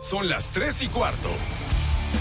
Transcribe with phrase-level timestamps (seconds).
[0.00, 1.28] Son las 3 y cuarto.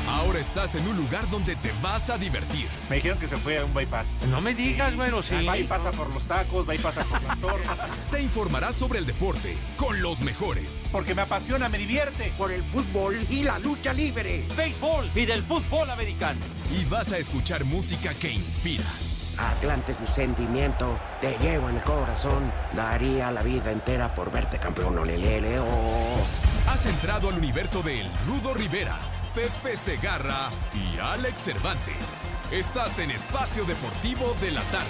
[0.09, 2.67] Ahora estás en un lugar donde te vas a divertir.
[2.89, 4.19] Me dijeron que se fue a un bypass.
[4.29, 5.45] No me digas, bueno, sí.
[5.45, 7.77] Va y pasa por los tacos, va y pasa por las tortas.
[8.11, 10.87] Te informarás sobre el deporte con los mejores.
[10.91, 12.33] Porque me apasiona, me divierte.
[12.37, 14.45] Por el fútbol y la lucha libre.
[14.57, 16.41] Béisbol y del fútbol americano.
[16.77, 18.91] Y vas a escuchar música que inspira.
[19.37, 22.51] Atlante es mi sentimiento, te llevo en el corazón.
[22.75, 26.25] Daría la vida entera por verte campeón, olelele, oh.
[26.69, 28.99] Has entrado al universo de El Rudo Rivera,
[29.33, 32.25] Pepe Segarra y Alex Cervantes.
[32.51, 34.85] Estás en Espacio Deportivo de la Tarde.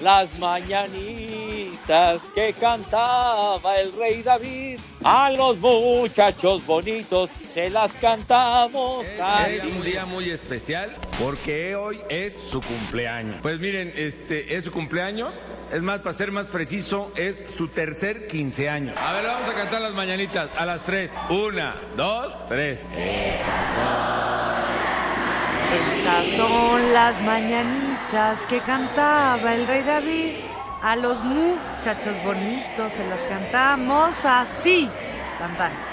[0.00, 9.06] Las mañanitas que cantaba el rey David, a los muchachos bonitos se las cantamos.
[9.46, 13.36] Es un día muy especial porque hoy es su cumpleaños.
[13.42, 15.34] Pues miren, este es su cumpleaños.
[15.70, 18.96] Es más, para ser más preciso, es su tercer 15 años.
[18.96, 21.10] A ver, vamos a cantar las mañanitas a las tres.
[21.28, 22.80] Una, dos, tres.
[25.96, 30.32] Estas son las mañanitas que cantaba el rey David.
[30.82, 34.88] A los muchachos bonitos se las cantamos así.
[35.38, 35.89] Tan, tan.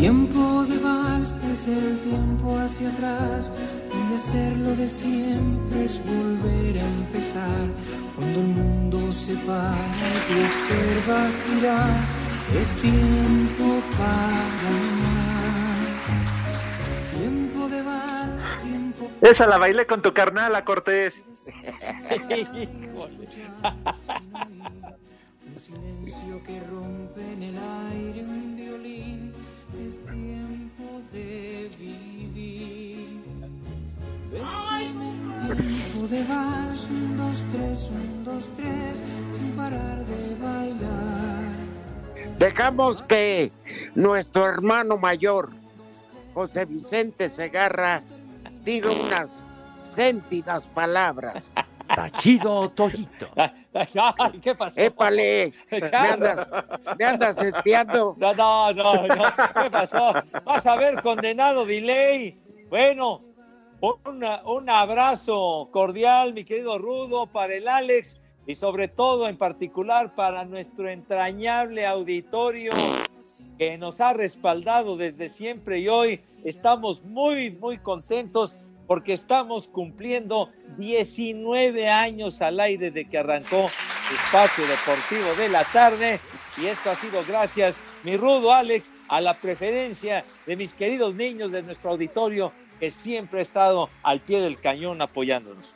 [0.00, 3.52] Tiempo de vals es el tiempo hacia atrás,
[3.90, 7.68] donde hacerlo de siempre es volver a empezar.
[8.16, 12.00] Cuando el mundo se va y te observa girar,
[12.58, 15.84] es tiempo para amar.
[17.18, 21.24] Tiempo de vals, tiempo Esa la bailé con tu carnal, a Cortés.
[25.46, 26.58] Un silencio que
[35.50, 41.50] Bésame en tiempo de vals, un, dos, tres, un, dos, tres, sin parar de bailar.
[42.38, 43.50] Dejamos que
[43.94, 45.50] nuestro hermano mayor,
[46.34, 48.02] José Vicente Segarra,
[48.64, 49.40] diga unas
[49.82, 51.50] sentidas palabras.
[51.94, 53.28] Tachido Toyito.
[53.74, 54.80] Ay, ¿qué pasó?
[54.80, 56.46] Épale, me andas,
[56.96, 58.14] me andas espiando.
[58.16, 59.24] No, no, no, no.
[59.62, 60.12] ¿Qué pasó?
[60.44, 62.38] Vas a ver, condenado delay.
[62.68, 63.22] Bueno,
[63.80, 70.44] un abrazo cordial, mi querido Rudo, para el Alex y sobre todo en particular para
[70.44, 72.72] nuestro entrañable auditorio
[73.58, 80.50] que nos ha respaldado desde siempre y hoy estamos muy, muy contentos porque estamos cumpliendo
[80.76, 83.66] 19 años al aire de que arrancó
[84.12, 86.18] Espacio Deportivo de la Tarde.
[86.60, 91.52] Y esto ha sido gracias, mi rudo Alex, a la preferencia de mis queridos niños
[91.52, 95.72] de nuestro auditorio que siempre ha estado al pie del cañón apoyándonos.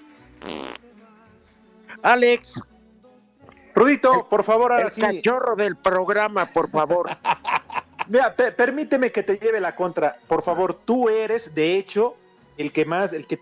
[2.02, 2.60] Alex,
[3.74, 5.00] Rudito, por favor, ahora el sí.
[5.00, 7.10] cachorro del programa, por favor.
[8.08, 10.16] Mira, pe- permíteme que te lleve la contra.
[10.28, 12.16] Por favor, tú eres, de hecho,
[12.58, 13.38] el que más, el que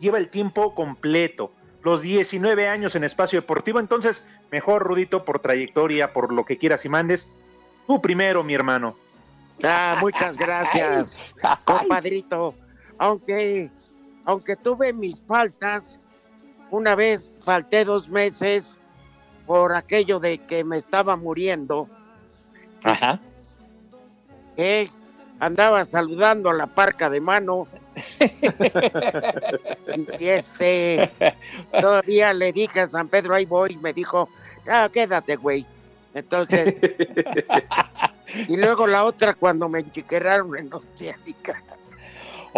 [0.00, 1.52] lleva el tiempo completo.
[1.82, 3.78] Los 19 años en espacio deportivo.
[3.80, 7.36] Entonces, mejor, Rudito, por trayectoria, por lo que quieras y mandes.
[7.86, 8.96] Tú primero, mi hermano.
[9.62, 11.18] Ah, muchas gracias,
[11.64, 12.54] compadrito.
[12.98, 13.70] Aunque,
[14.24, 16.00] aunque tuve mis faltas,
[16.70, 18.78] una vez falté dos meses
[19.46, 21.88] por aquello de que me estaba muriendo,
[22.82, 23.20] Ajá.
[25.40, 27.66] andaba saludando a la parca de mano.
[30.18, 31.10] y este,
[31.80, 34.28] todavía le dije a San Pedro, ahí voy, y me dijo,
[34.68, 35.64] ah, quédate, güey.
[36.12, 36.80] Entonces,
[38.48, 41.62] y luego la otra cuando me enchiqueraron en Oceánica.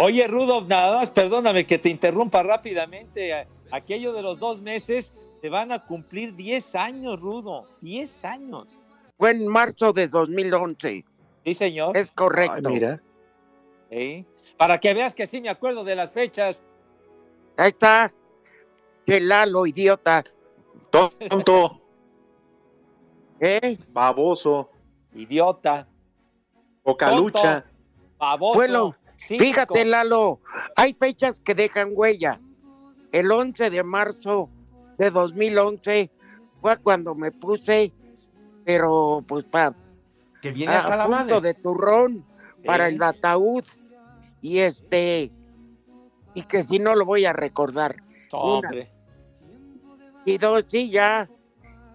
[0.01, 3.45] Oye, Rudo, nada más, perdóname que te interrumpa rápidamente.
[3.71, 7.65] Aquello de los dos meses, te van a cumplir 10 años, Rudo.
[7.81, 8.67] 10 años.
[9.17, 11.03] Fue en marzo de 2011,
[11.43, 11.97] Sí, señor.
[11.97, 12.69] es correcto.
[12.69, 13.01] Ay, mira.
[13.91, 14.25] Sí.
[14.57, 16.61] Para que veas que sí me acuerdo de las fechas.
[17.57, 18.13] Ahí está,
[19.05, 20.23] que Lalo, idiota.
[20.91, 21.81] Tonto,
[23.41, 23.77] ¿Eh?
[23.89, 24.71] baboso,
[25.13, 25.87] Idiota.
[26.83, 27.65] pocalucha.
[28.17, 28.53] Baboso.
[28.53, 28.95] Fue lo-
[29.37, 30.39] Fíjate, Lalo,
[30.75, 32.39] hay fechas que dejan huella.
[33.11, 34.49] El 11 de marzo
[34.97, 36.11] de 2011
[36.61, 37.91] fue cuando me puse,
[38.65, 39.75] pero pues para
[40.41, 41.41] Que viene hasta a la punto madre.
[41.41, 42.25] de turrón
[42.65, 43.63] para el ataúd
[44.41, 45.31] y este
[46.33, 48.03] y que si no lo voy a recordar.
[50.25, 51.29] Y dos, sí, ya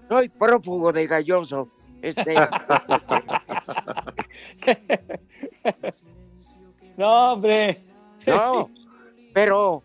[0.09, 1.69] soy prófugo de galloso.
[2.03, 2.35] Este,
[6.97, 7.83] No, hombre.
[8.27, 8.71] No,
[9.33, 9.83] pero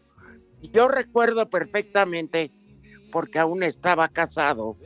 [0.74, 2.52] yo recuerdo perfectamente,
[3.12, 4.78] porque aún estaba casado,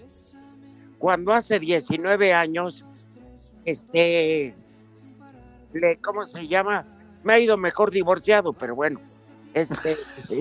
[0.98, 2.86] cuando hace 19 años,
[3.66, 4.56] este,
[5.74, 6.86] le, ¿cómo se llama?
[7.24, 9.00] Me ha ido mejor divorciado, pero bueno,
[9.54, 9.98] este,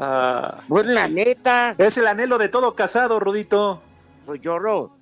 [0.00, 3.82] Ah, pues la neta, es el anhelo de todo casado, Rudito.
[4.24, 4.92] pues yo lo,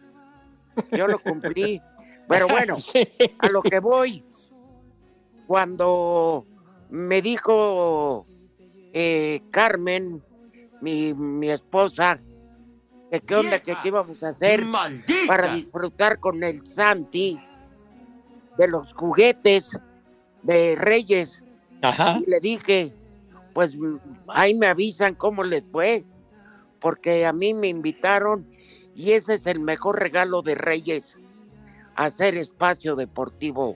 [0.93, 1.83] yo lo cumplí.
[2.29, 3.07] Pero bueno, Sí.
[3.39, 4.25] a lo que voy,
[5.47, 6.47] cuando
[6.91, 8.27] me dijo
[8.93, 10.23] eh, Carmen,
[10.81, 12.21] mi, mi esposa,
[13.11, 15.27] que qué onda, que qué íbamos a hacer ¡Maldita!
[15.27, 17.39] para disfrutar con el Santi
[18.59, 19.79] de los juguetes
[20.43, 21.43] de Reyes.
[21.83, 22.21] Ajá.
[22.27, 22.93] Y le dije,
[23.55, 23.77] pues
[24.29, 26.05] ahí me avisan cómo les fue,
[26.81, 28.47] porque a mí me invitaron
[28.95, 31.19] y ese es el mejor regalo de Reyes,
[31.97, 33.75] hacer espacio deportivo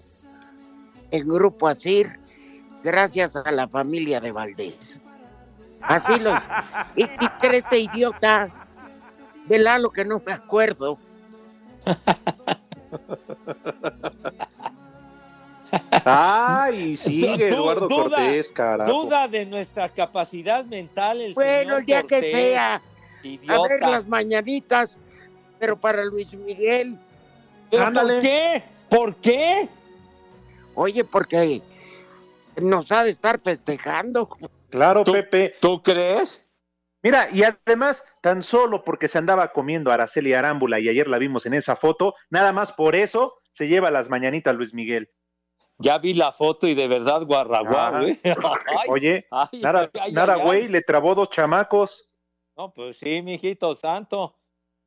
[1.10, 2.20] en Grupo Asir,
[2.84, 5.00] gracias a la familia de Valdés.
[5.82, 6.32] Así lo...
[6.96, 8.50] ¿Y qué cree este idiota
[9.46, 10.98] de Lalo que no me acuerdo?
[16.04, 18.92] Ay, sigue Du- Eduardo duda, Cortés, carajo.
[19.04, 21.20] Duda de nuestra capacidad mental.
[21.20, 24.98] El Bueno, señor el día que sea, a ver las mañanitas,
[25.58, 26.98] pero para Luis Miguel.
[27.70, 28.14] ¿Pero Ándale.
[28.14, 28.64] ¿Por qué?
[28.88, 29.68] ¿Por qué?
[30.74, 31.62] Oye, porque
[32.60, 34.28] nos ha de estar festejando.
[34.70, 35.54] Claro, ¿Tú- Pepe.
[35.60, 36.46] ¿Tú crees?
[37.02, 41.18] Mira, y además, tan solo porque se andaba comiendo a Araceli Arámbula y ayer la
[41.18, 45.10] vimos en esa foto, nada más por eso se lleva las mañanitas Luis Miguel.
[45.78, 48.20] Ya vi la foto y de verdad guarraguá, güey.
[48.88, 50.40] Oye, ay, nada, ay, ay, nada, ay.
[50.42, 52.10] güey, le trabó dos chamacos.
[52.54, 54.36] No, pues sí, mijito santo.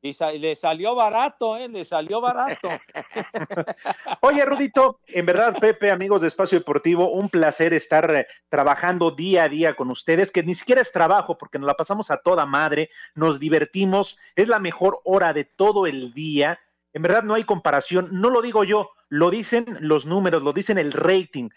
[0.04, 1.66] Y le salió barato, ¿eh?
[1.66, 2.68] Le salió barato.
[4.20, 9.44] Oye, Rudito, en verdad, Pepe, amigos de Espacio Deportivo, un placer estar eh, trabajando día
[9.44, 12.44] a día con ustedes, que ni siquiera es trabajo, porque nos la pasamos a toda
[12.44, 16.60] madre, nos divertimos, es la mejor hora de todo el día.
[16.92, 20.76] En verdad no hay comparación, no lo digo yo, lo dicen los números, lo dicen
[20.76, 21.48] el rating.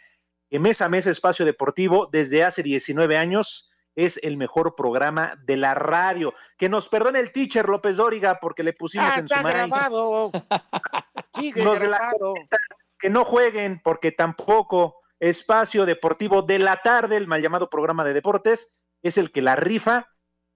[0.52, 5.58] En mes a mes Espacio Deportivo, desde hace 19 años, es el mejor programa de
[5.58, 6.34] la radio.
[6.58, 10.32] Que nos perdone el teacher López Dóriga, porque le pusimos Ah, en su está grabado.
[11.36, 12.00] Sigue Los de la
[13.00, 18.14] que no jueguen porque tampoco espacio deportivo de la tarde, el mal llamado programa de
[18.14, 20.08] deportes, es el que la rifa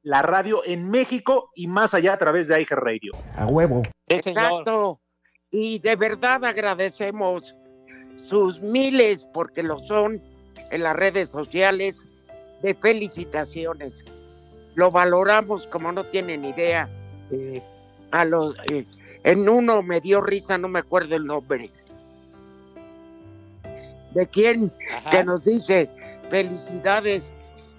[0.03, 3.11] la radio en México y más allá a través de iHeart Radio.
[3.35, 3.83] A huevo.
[4.07, 4.99] Exacto.
[5.51, 7.55] Y de verdad agradecemos
[8.19, 10.21] sus miles, porque lo son,
[10.71, 12.05] en las redes sociales,
[12.61, 13.93] de felicitaciones.
[14.75, 16.87] Lo valoramos como no tienen idea.
[17.31, 17.61] Eh,
[18.11, 18.85] a los, eh,
[19.23, 21.69] en uno me dio risa, no me acuerdo el nombre.
[24.13, 24.71] ¿De quién?
[24.97, 25.09] Ajá.
[25.09, 25.89] Que nos dice,
[26.29, 27.31] felicidades,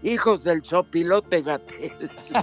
[0.02, 1.93] hijos del sopilote Gatel.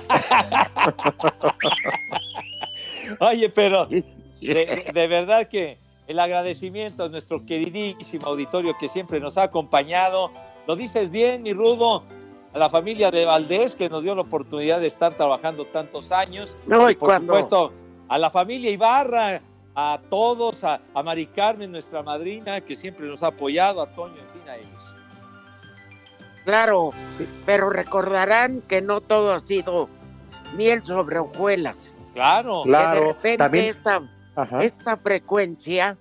[3.19, 4.03] Oye, pero de,
[4.41, 5.77] de- de verdad que
[6.07, 10.31] el agradecimiento a nuestro queridísimo auditorio que siempre nos ha acompañado.
[10.68, 12.03] Lo dices bien, mi Rudo,
[12.54, 16.56] a la familia de Valdés que nos dio la oportunidad de estar trabajando tantos años.
[16.66, 17.74] No, y por cuando- supuesto,
[18.07, 19.42] a la familia Ibarra,
[19.75, 24.16] a todos, a, a Mari Carmen, nuestra madrina, que siempre nos ha apoyado, a Toño,
[24.16, 24.96] en fin, a ellos.
[26.44, 26.89] Claro,
[27.46, 29.88] pero recordarán que no todo ha sido
[30.56, 31.94] miel sobre hojuelas.
[32.15, 33.65] Claro, Que de Claro, repente también.
[33.65, 34.01] esta,
[34.36, 34.63] Ajá.
[34.63, 35.98] esta frecuencia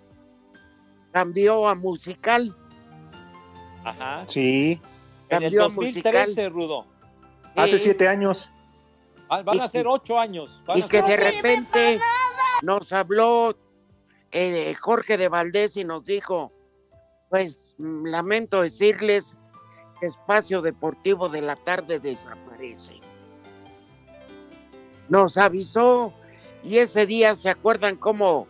[1.12, 2.55] cambió a musical.
[3.85, 4.25] ajá.
[4.28, 4.81] Sí,
[5.30, 6.87] En el Cambió a 2013, Rudo.
[7.56, 8.52] hace siete años.
[9.28, 10.49] Van van a ser ocho años.
[10.66, 12.00] van Y que de repente
[12.62, 13.54] nos habló
[14.32, 16.52] eh, Jorge de Valdés y nos dijo,
[17.28, 19.37] pues mm, lamento decirles
[20.00, 23.00] que Espacio Deportivo de la Tarde desaparece.
[25.08, 26.12] Nos avisó
[26.62, 28.47] y ese día, ¿se acuerdan cómo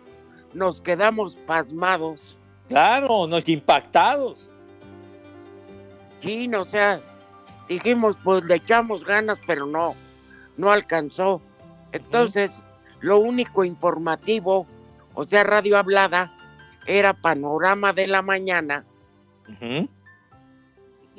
[0.55, 2.37] nos quedamos pasmados?
[2.69, 4.48] Claro, nos impactados.
[6.21, 7.01] Sí, o sea,
[7.69, 9.95] dijimos, pues le echamos ganas, pero no,
[10.57, 11.41] no alcanzó.
[11.93, 12.61] Entonces,
[13.01, 14.67] lo único informativo,
[15.15, 16.35] o sea, radio hablada,
[16.87, 18.85] era panorama de la mañana,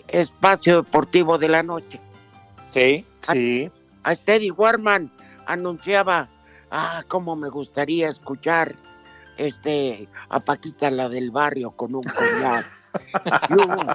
[0.07, 1.99] espacio deportivo de la noche.
[2.73, 3.05] Sí.
[3.21, 3.71] Sí.
[4.03, 5.11] A Teddy Warman
[5.45, 6.29] anunciaba,
[6.71, 8.75] ah, cómo me gustaría escuchar
[9.37, 12.65] este a Paquita la del barrio con un coñac
[13.50, 13.88] y un,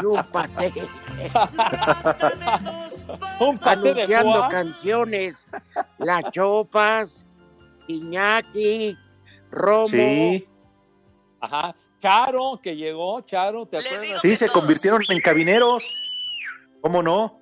[0.00, 0.72] y un paté.
[3.40, 5.48] Un paté de anunciando canciones,
[5.98, 7.26] Las Chopas,
[7.88, 8.96] Iñaki,
[9.50, 10.48] Romo, Sí.
[11.40, 11.74] Ajá.
[12.00, 14.20] Charo, que llegó, Charo, ¿te acuerdas?
[14.20, 15.94] Sí, se convirtieron en cabineros.
[16.80, 17.40] ¿Cómo no?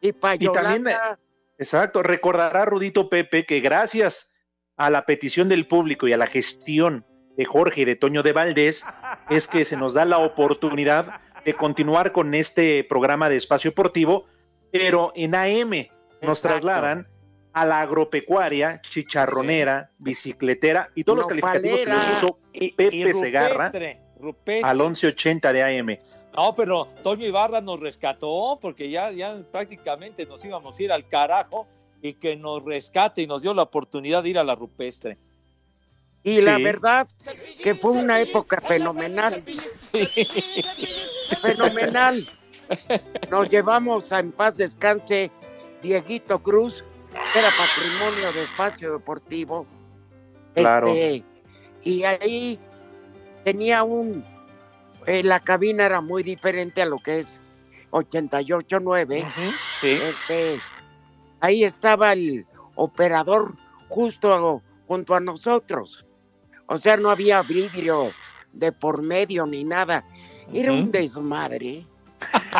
[0.00, 0.86] Y para Y también,
[1.58, 2.02] Exacto.
[2.02, 4.32] Recordará Rudito Pepe que gracias
[4.76, 7.04] a la petición del público y a la gestión
[7.36, 8.84] de Jorge y de Toño de Valdés
[9.30, 14.24] es que se nos da la oportunidad de continuar con este programa de espacio deportivo,
[14.72, 15.70] pero en AM
[16.22, 16.48] nos Exacto.
[16.48, 17.08] trasladan
[17.52, 23.72] a la agropecuaria, chicharronera, bicicletera y todos los calificativos que le puso Pepe y Segarra
[24.18, 24.62] rupestre.
[24.62, 25.98] al 1180 de AM.
[26.34, 31.08] No, pero Toño Ibarra nos rescató porque ya, ya prácticamente nos íbamos a ir al
[31.08, 31.66] carajo
[32.02, 35.16] y que nos rescate y nos dio la oportunidad de ir a la rupestre.
[36.26, 36.64] Y la Sí.
[36.64, 37.08] verdad
[37.62, 40.08] que fue una época fenomenal, Sí.
[41.40, 42.28] fenomenal.
[43.30, 45.30] Nos llevamos a en paz descanse
[45.82, 46.84] Dieguito Cruz,
[47.32, 49.66] que era patrimonio de espacio deportivo.
[50.54, 50.88] Claro.
[50.88, 51.22] Este,
[51.84, 52.58] y ahí
[53.44, 54.24] tenía un,
[55.06, 57.40] eh, la cabina era muy diferente a lo que es
[57.92, 59.20] 88.9.
[59.22, 59.90] Ujú, sí.
[59.92, 60.60] Este,
[61.38, 63.54] ahí estaba el operador
[63.88, 66.02] justo junto a nosotros.
[66.66, 68.12] O sea, no había vidrio
[68.52, 70.04] de por medio ni nada.
[70.52, 71.84] Era un desmadre,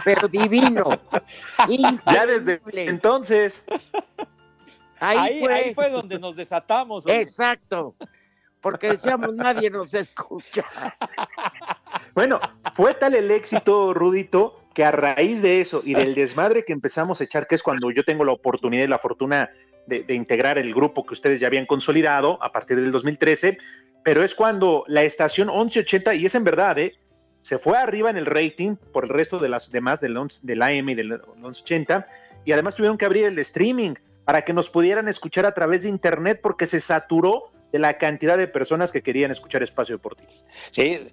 [0.05, 0.85] pero divino.
[2.07, 3.65] Ya desde entonces,
[4.99, 5.55] Ahí, Ahí, fue.
[5.55, 7.05] ahí fue donde nos desatamos.
[7.07, 7.95] Exacto.
[8.61, 10.65] Porque decíamos, nadie nos escucha.
[12.15, 12.41] Bueno,
[12.73, 17.21] fue tal el éxito, Rudito, que a raíz de eso y del desmadre que empezamos
[17.21, 19.51] a echar, que es cuando yo tengo la oportunidad y la fortuna
[19.87, 23.59] de, de integrar el grupo que ustedes ya habían consolidado a partir del 2013,
[24.07, 26.95] pero es cuando la estación 1180, y es en verdad, ¿eh?
[27.43, 30.63] se fue arriba en el rating por el resto de las demás del, 11 del
[30.63, 32.07] AM y del 1180,
[32.45, 33.95] y además tuvieron que abrir el streaming
[34.25, 38.39] para que nos pudieran escuchar a través de internet porque se saturó de la cantidad
[38.39, 40.31] de personas que querían escuchar Espacio Deportivo.
[40.71, 41.09] Sí.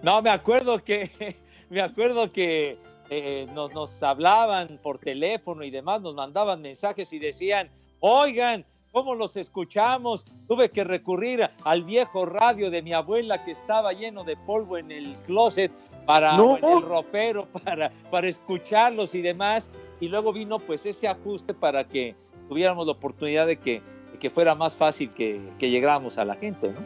[0.00, 1.10] No, me acuerdo que,
[1.70, 2.78] me acuerdo que
[3.10, 8.64] eh, nos, nos hablaban por teléfono y demás, nos mandaban mensajes y decían, oigan,
[8.98, 10.24] ¿cómo los escuchamos?
[10.48, 14.90] Tuve que recurrir al viejo radio de mi abuela que estaba lleno de polvo en
[14.90, 15.70] el closet
[16.04, 16.56] para No.
[16.56, 19.70] el ropero para, para escucharlos y demás.
[20.00, 22.16] Y luego vino pues ese ajuste para que
[22.48, 26.34] tuviéramos la oportunidad de que, de que fuera más fácil que, que llegáramos a la
[26.34, 26.80] gente, ¿no?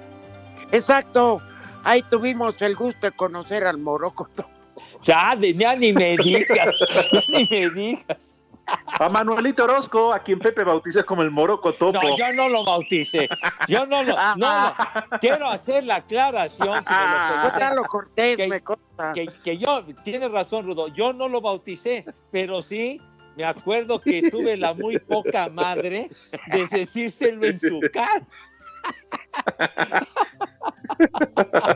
[0.71, 1.40] Exacto.
[1.83, 4.28] Ahí tuvimos el gusto de conocer al Morocco.
[5.02, 6.78] Ya, ya ni me digas,
[7.11, 8.37] ya ni me digas.
[8.66, 11.99] A Manuelito Orozco, a quien Pepe bautiza como el Moroco Topo.
[12.00, 13.28] No, yo no lo bauticé.
[13.69, 14.16] Yo no lo.
[14.37, 14.75] No, no.
[15.21, 18.62] Quiero hacer la aclaración, si me lo Cortés, Que- me
[19.14, 23.00] que, que yo, tienes razón, Rudo, yo no lo bauticé, pero sí
[23.37, 26.09] me acuerdo que tuve la muy poca madre
[26.52, 28.23] de decírselo en su cara.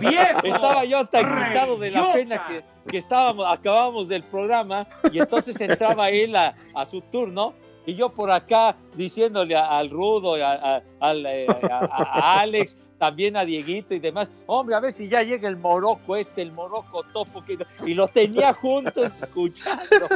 [0.00, 0.40] ¡Viejo!
[0.44, 5.60] Estaba yo tan quitado de la pena que, que estábamos, acabábamos del programa y entonces
[5.60, 7.54] entraba él a, a su turno
[7.86, 13.44] y yo por acá diciéndole a- al Rudo, a, eh, a- a Alex, también a
[13.44, 17.44] Dieguito y demás, hombre, a ver si ya llega el moroco este, el moroco topo,
[17.44, 20.08] que, y lo tenía juntos escuchando.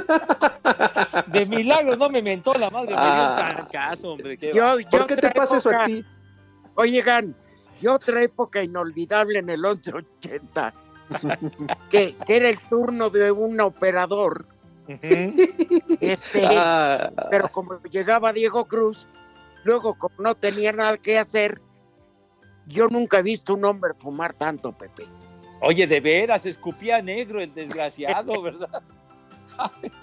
[1.27, 4.37] De milagro no me mentó la madre, me dio un trancazo, hombre.
[4.39, 6.05] qué Yo, y ¿Por qué te pasa eso a ti?
[6.81, 7.35] Oigan,
[7.81, 10.75] y otra época inolvidable en el 1180,
[11.91, 14.47] que, que era el turno de un operador,
[16.01, 17.11] este, Ah.
[17.31, 19.07] pero como llegaba Diego Cruz,
[19.65, 21.61] luego como no tenía nada que hacer,
[22.67, 25.05] yo nunca he visto un hombre fumar tanto, Pepe.
[25.61, 28.83] Oye, de veras, escupía negro el desgraciado, ¿verdad?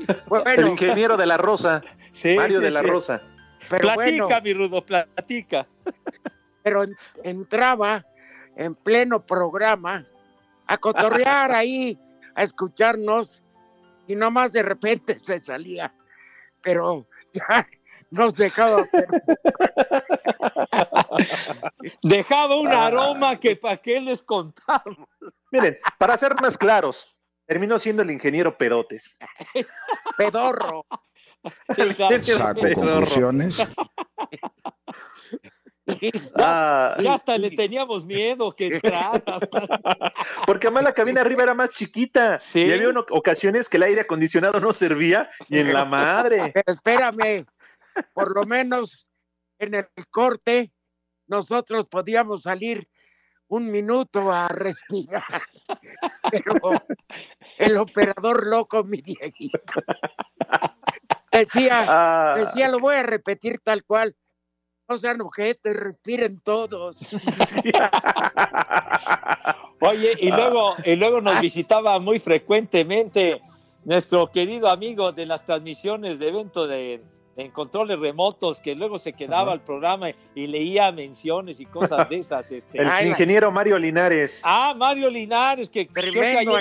[0.08, 1.82] El Bueno, ingeniero de la Rosa,
[2.14, 2.88] Sí, Mario sí, de la sí.
[2.88, 3.22] Rosa.
[3.70, 5.68] pero platica, bueno, mi Rudo, platica.
[6.68, 8.06] Pero en- entraba
[8.58, 10.06] en pleno programa
[10.66, 11.98] a cotorrear ahí,
[12.36, 13.42] a escucharnos,
[14.06, 15.94] y nomás de repente se salía,
[16.62, 17.66] pero ya
[18.12, 18.84] nos dejaba
[22.04, 25.08] Dejaba un aroma que para qué les contamos.
[25.52, 29.18] Miren, para ser más claros, terminó siendo el ingeniero Pedotes.
[30.18, 30.86] pedorro.
[32.26, 33.66] Saco conclusiones.
[36.36, 39.22] Ah, Ya hasta le teníamos miedo que entrara.
[40.46, 42.40] porque además la cabina arriba era más chiquita.
[42.40, 42.62] Sí.
[42.62, 46.52] Y había ocasiones que el aire acondicionado no servía y en la madre.
[46.54, 47.46] Pero espérame,
[48.14, 49.10] por lo menos
[49.60, 50.72] en el corte
[51.28, 52.88] nosotros podíamos salir
[53.50, 55.24] un minuto a respirar.
[56.32, 56.84] Pero
[57.58, 59.82] el operador loco, mi Dieguito,
[61.32, 64.16] decía, Ah, decía, lo voy a repetir tal cual.
[64.90, 67.00] No sean ojetes, respiren todos.
[69.82, 73.42] Oye, y luego, y luego nos visitaba muy frecuentemente
[73.84, 77.02] nuestro querido amigo de las transmisiones de evento de
[77.36, 82.18] en controles remotos, que luego se quedaba al programa y leía menciones y cosas de
[82.20, 82.52] esas.
[82.52, 82.82] Este.
[82.82, 84.42] El ingeniero Mario Linares.
[84.44, 86.58] Ah, Mario Linares, que Tremendo,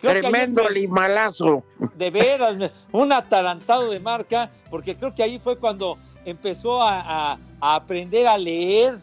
[0.00, 1.62] que tremendo ayer- limalazo.
[1.94, 7.00] de veras, un atarantado de marca, porque creo que ahí fue cuando empezó a,
[7.32, 8.98] a- a aprender a leer,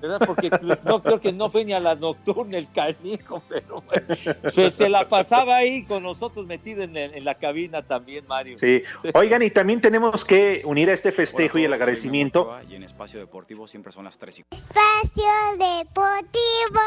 [0.00, 0.20] ¿verdad?
[0.24, 0.48] Porque
[0.84, 4.06] no creo que no fue ni a la nocturna el canijo, pero bueno,
[4.54, 8.56] se, se la pasaba ahí con nosotros metido en, el- en la cabina también, Mario.
[8.58, 8.82] Sí.
[9.14, 13.18] Oigan, y también tenemos que unir a este festejo y el agradecimiento Y en Espacio
[13.20, 16.80] Deportivo siempre son las 3 y Espacio Deportivo.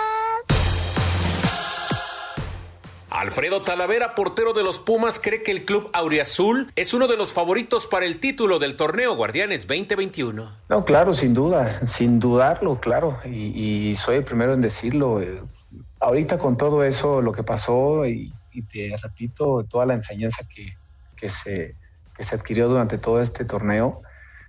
[3.12, 7.34] Alfredo Talavera, portero de los Pumas, cree que el club Auriazul es uno de los
[7.34, 10.50] favoritos para el título del torneo Guardianes 2021.
[10.70, 15.20] No, claro, sin duda, sin dudarlo, claro, y, soy el primero en decirlo.
[16.00, 18.34] Ahorita con todo eso, lo que pasó, y,
[18.72, 20.78] te repito, toda la enseñanza que,
[21.18, 21.76] que se,
[22.16, 24.04] que se adquirió durante todo este torneo,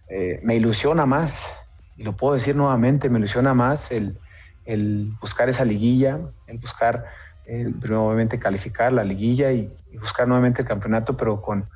[0.08, 1.52] eh, me ilusiona más,
[1.96, 4.20] y lo puedo decir nuevamente, me ilusiona más el,
[4.66, 7.06] el buscar esa liguilla, el buscar
[7.46, 11.66] eh, nuevamente calificar la liguilla y, buscar nuevamente el campeonato, pero con,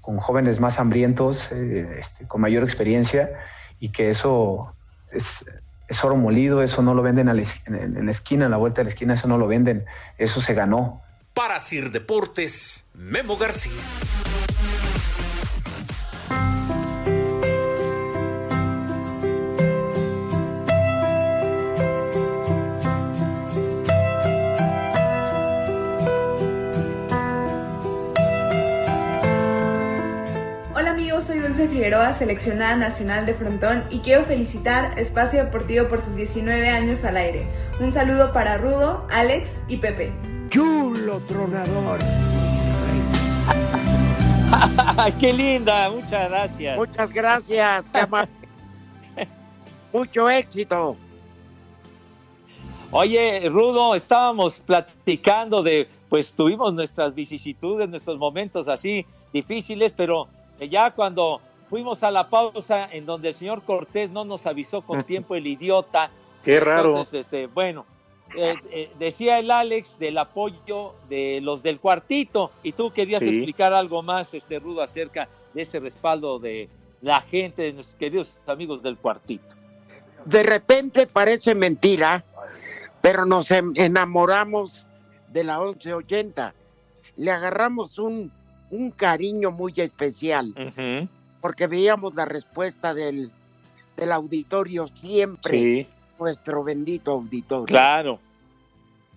[0.00, 3.30] con jóvenes más hambrientos, eh, este, con mayor experiencia
[3.80, 4.72] y que eso
[5.10, 5.44] es,
[6.04, 8.90] oro molido, eso no lo venden en, en la esquina, en la vuelta de la
[8.90, 9.84] esquina, eso no lo venden,
[10.18, 11.02] eso se ganó.
[11.34, 13.72] Para Sir Deportes, Memo García.
[31.68, 37.16] Figueroa, seleccionada nacional de frontón y quiero felicitar Espacio Deportivo por sus 19 años al
[37.16, 37.46] aire.
[37.80, 40.12] Un saludo para Rudo, Alex y Pepe.
[40.48, 42.00] Chulo tronador.
[45.20, 45.90] ¡Qué linda!
[45.90, 46.76] Muchas gracias.
[46.76, 47.86] Muchas gracias.
[49.92, 50.96] Mucho éxito.
[52.90, 60.28] Oye, Rudo, estábamos platicando de, pues tuvimos nuestras vicisitudes, nuestros momentos así difíciles, pero
[60.70, 65.02] ya cuando fuimos a la pausa en donde el señor Cortés no nos avisó con
[65.02, 66.10] tiempo, el idiota.
[66.44, 66.90] Qué raro.
[66.90, 67.86] Entonces, este, bueno,
[68.36, 73.28] eh, eh, decía el Alex del apoyo de los del cuartito y tú querías Sí.
[73.28, 76.68] explicar algo más, este Rudo, acerca de ese respaldo de
[77.00, 79.44] la gente, de nuestros queridos amigos del cuartito.
[80.24, 82.24] De repente parece mentira,
[83.02, 84.86] pero nos em- enamoramos
[85.28, 86.54] de la 1180.
[87.16, 88.32] Le agarramos un,
[88.70, 90.54] un cariño muy especial,
[91.44, 93.30] porque veíamos la respuesta del,
[93.98, 95.86] del auditorio siempre, Sí.
[96.18, 97.66] nuestro bendito auditorio.
[97.66, 98.18] Claro.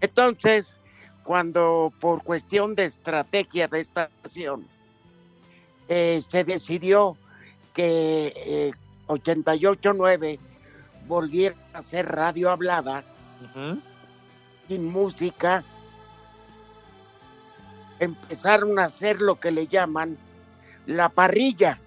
[0.01, 0.75] Entonces,
[1.23, 4.67] cuando por cuestión de estrategia de esta estación
[5.87, 7.15] eh, se decidió
[7.73, 8.71] que eh,
[9.07, 10.37] 88.9
[11.07, 13.05] volviera a ser radio hablada,
[14.67, 15.63] sin música,
[18.01, 20.17] empezaron a hacer lo que le llaman
[20.87, 21.79] la parrilla.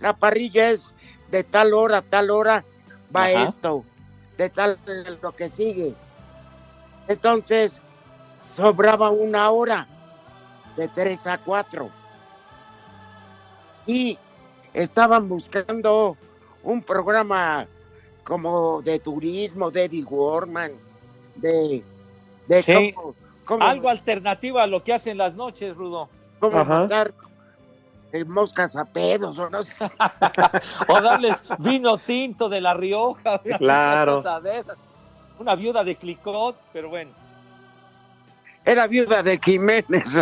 [0.00, 0.94] La parrilla es
[1.30, 2.64] de tal hora a tal hora
[3.14, 3.44] va Ajá.
[3.44, 3.84] esto,
[4.36, 4.78] de tal
[5.22, 5.94] lo que sigue.
[7.08, 7.80] Entonces,
[8.40, 9.86] sobraba una hora
[10.76, 11.90] de 3 a 4.
[13.86, 14.18] Y
[14.72, 16.16] estaban buscando
[16.62, 17.66] un programa
[18.24, 20.72] como de turismo, de Eddie Warman,
[21.36, 21.82] de,
[22.46, 22.92] de Sí.
[22.92, 26.08] cómo, cómo- Algo alternativo a lo que hacen las noches, Rudo.
[26.38, 26.80] cómo Ajá.
[26.82, 27.12] matar
[28.26, 29.72] moscas a pedos o no sé.
[30.88, 33.40] O darles vino tinto de La Rioja.
[33.44, 34.16] una Claro.
[34.16, 34.76] cosa de esas.
[35.38, 37.12] Una viuda de Clicot, pero bueno.
[38.64, 40.16] Era viuda de Jiménez.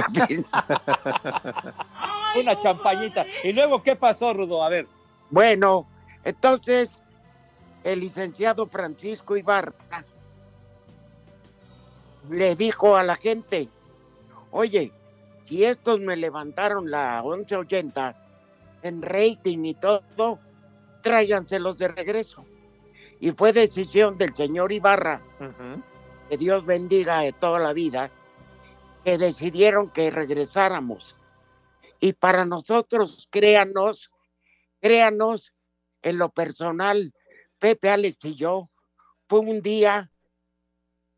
[2.41, 3.27] Una champañita.
[3.43, 4.63] ¿Y luego qué pasó, Rudo?
[4.63, 4.87] A ver.
[5.31, 5.87] Bueno,
[6.25, 7.01] entonces
[7.85, 9.73] el licenciado Francisco Ibarra
[12.31, 13.69] le dijo a la gente,
[14.51, 14.93] oye,
[15.49, 18.15] si estos me levantaron la 1180
[18.83, 20.39] en rating y todo,
[21.03, 22.45] tráiganselos de regreso.
[23.19, 25.23] Y fue decisión del señor Ibarra,
[26.29, 28.11] que Dios bendiga de toda la vida,
[29.05, 31.17] que decidieron que regresáramos.
[31.99, 34.13] Y para nosotros, créanos,
[34.83, 35.55] créanos,
[36.03, 37.15] en lo personal,
[37.59, 38.69] Pepe, Alex y yo,
[39.31, 40.13] fue un día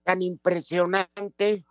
[0.04, 1.64] tan impresionante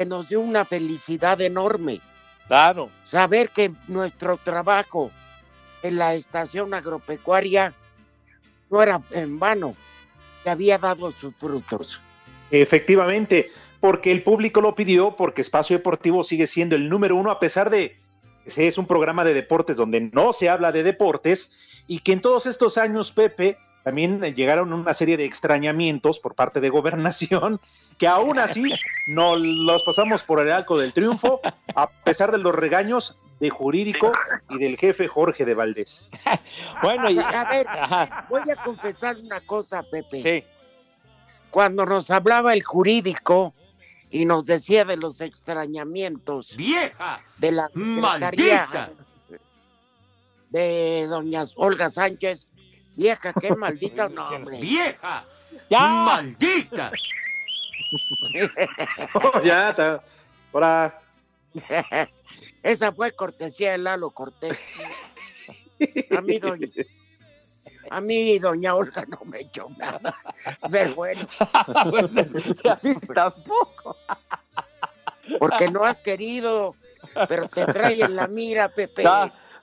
[0.00, 2.00] que nos dio una felicidad enorme.
[2.48, 2.88] Claro.
[3.06, 5.10] Saber que nuestro trabajo
[5.82, 7.74] en la estación agropecuaria
[8.70, 9.74] no era en vano,
[10.42, 12.00] que había dado sus frutos.
[12.50, 17.38] Efectivamente, porque el público lo pidió, porque Espacio Deportivo sigue siendo el número uno, a
[17.38, 17.98] pesar de
[18.46, 21.52] que es un programa de deportes donde no se habla de deportes,
[21.86, 26.60] y que en todos estos años, Pepe, también llegaron una serie de extrañamientos por parte
[26.60, 27.60] de gobernación,
[27.98, 28.72] que aún así
[29.08, 31.40] no los pasamos por el arco del triunfo,
[31.74, 34.12] a pesar de los regaños de jurídico
[34.50, 36.06] y del jefe Jorge de Valdés.
[36.82, 37.18] bueno, y...
[37.18, 37.66] a ver,
[38.28, 40.22] voy a confesar una cosa, Pepe.
[40.22, 40.44] Sí.
[41.50, 43.54] Cuando nos hablaba el jurídico
[44.10, 47.20] y nos decía de los extrañamientos ¡Vieja!
[47.38, 48.90] de la ¡Maldita!
[50.50, 52.50] de doña Olga Sánchez,
[53.00, 54.60] vieja, qué maldita nombre.
[54.60, 55.24] ¡Vieja!
[55.70, 55.80] ¡Ya!
[55.80, 56.92] ¡Maldita!
[59.14, 60.00] oh, ya está.
[60.52, 61.00] Ahora.
[62.62, 64.58] Esa fue cortesía de Lalo Cortés.
[66.16, 66.68] A mí, doña,
[67.88, 70.14] a mí, doña Olga, no me echó nada.
[70.70, 71.26] Pero bueno.
[71.40, 73.96] a mí tampoco.
[75.38, 76.76] Porque no has querido,
[77.28, 79.02] pero te trae en la mira, Pepe.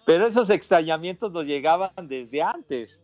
[0.05, 2.99] Pero esos extrañamientos nos llegaban desde antes.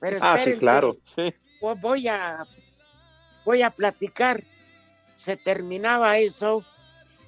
[0.00, 0.96] Pero ah, sí, claro.
[1.04, 1.34] Sí.
[1.60, 2.44] Voy a,
[3.44, 4.44] voy a platicar.
[5.16, 6.64] Se terminaba eso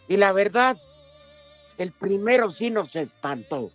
[0.08, 0.76] y la verdad,
[1.78, 3.70] el primero sí nos espantó.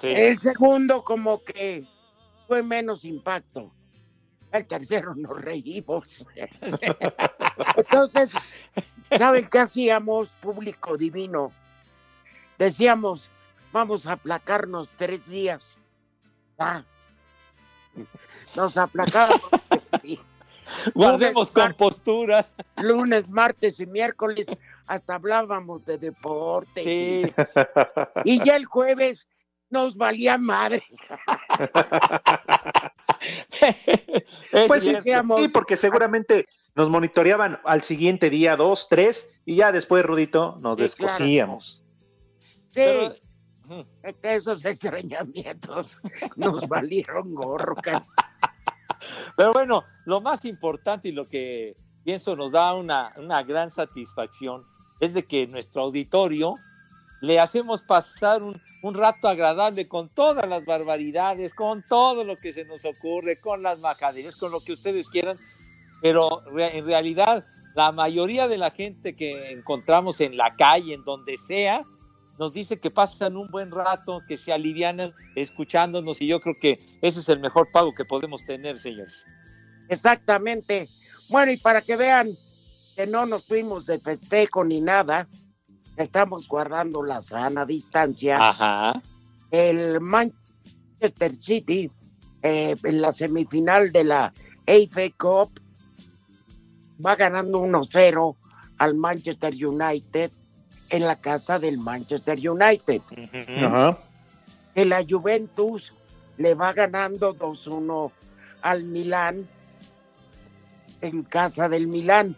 [0.00, 0.08] Sí.
[0.08, 1.84] El segundo como que
[2.46, 3.72] fue menos impacto.
[4.52, 6.24] El tercero nos reímos.
[7.76, 8.32] Entonces,
[9.16, 11.52] ¿saben qué hacíamos, público divino?
[12.58, 13.30] Decíamos,
[13.72, 15.78] vamos a aplacarnos tres días.
[16.58, 16.82] Ah,
[18.56, 19.42] nos aplacábamos.
[20.02, 20.18] sí.
[20.94, 22.46] Guardemos Lunes, compostura.
[22.76, 24.48] Lunes, martes y miércoles
[24.86, 26.82] hasta hablábamos de deporte.
[26.82, 27.32] Sí.
[28.24, 29.28] Y ya el jueves
[29.70, 30.82] nos valía madre.
[34.68, 39.72] Pues sí, Decíamos, sí, porque seguramente nos monitoreaban al siguiente día, dos, tres, y ya
[39.72, 41.82] después, Rudito, nos Sí, descosíamos.
[42.68, 43.14] Sí, Pero-
[44.22, 46.00] esos extrañamientos
[46.36, 47.76] nos valieron gorro.
[49.36, 54.64] Pero bueno, lo más importante y lo que pienso nos da una, una gran satisfacción
[55.00, 56.54] es de que nuestro auditorio
[57.20, 62.52] le hacemos pasar un, un rato agradable con todas las barbaridades, con todo lo que
[62.52, 65.36] se nos ocurre, con las majaderías, con lo que ustedes quieran,
[66.00, 71.04] pero re- en realidad la mayoría de la gente que encontramos en la calle, en
[71.04, 71.82] donde sea,
[72.38, 76.78] nos dice que pasan un buen rato, que se alivianan escuchándonos y yo creo que
[77.02, 79.24] ese es el mejor pago que podemos tener, señores.
[79.88, 80.88] Exactamente.
[81.28, 82.30] Bueno, y para que vean
[82.94, 85.28] que no nos fuimos de festejo ni nada,
[85.96, 88.38] estamos guardando la sana distancia.
[88.40, 89.00] Ajá.
[89.50, 91.90] El Manchester City
[92.42, 94.32] eh, en la semifinal de la
[94.64, 95.60] FA Cup
[97.04, 98.36] va ganando 1-0
[98.78, 100.30] al Manchester United
[100.90, 103.02] en la casa del Manchester United.
[103.64, 103.98] Ajá.
[104.74, 105.92] Que la Juventus
[106.36, 108.12] le va ganando 2-1
[108.62, 109.46] al Milán
[111.00, 112.30] en casa del Milán.
[112.30, 112.34] Y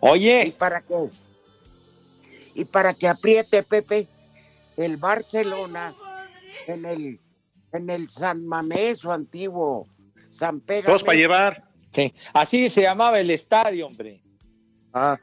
[0.00, 0.94] Oye, para que
[2.54, 4.08] y para que apriete Pepe
[4.76, 5.94] el Barcelona
[6.66, 7.20] en el
[7.72, 9.86] en el San Mamés o antiguo
[10.30, 10.92] San Pedro.
[10.92, 11.64] Dos para llevar.
[11.92, 14.22] sí, así se llamaba el estadio, hombre.
[14.92, 15.18] Ah.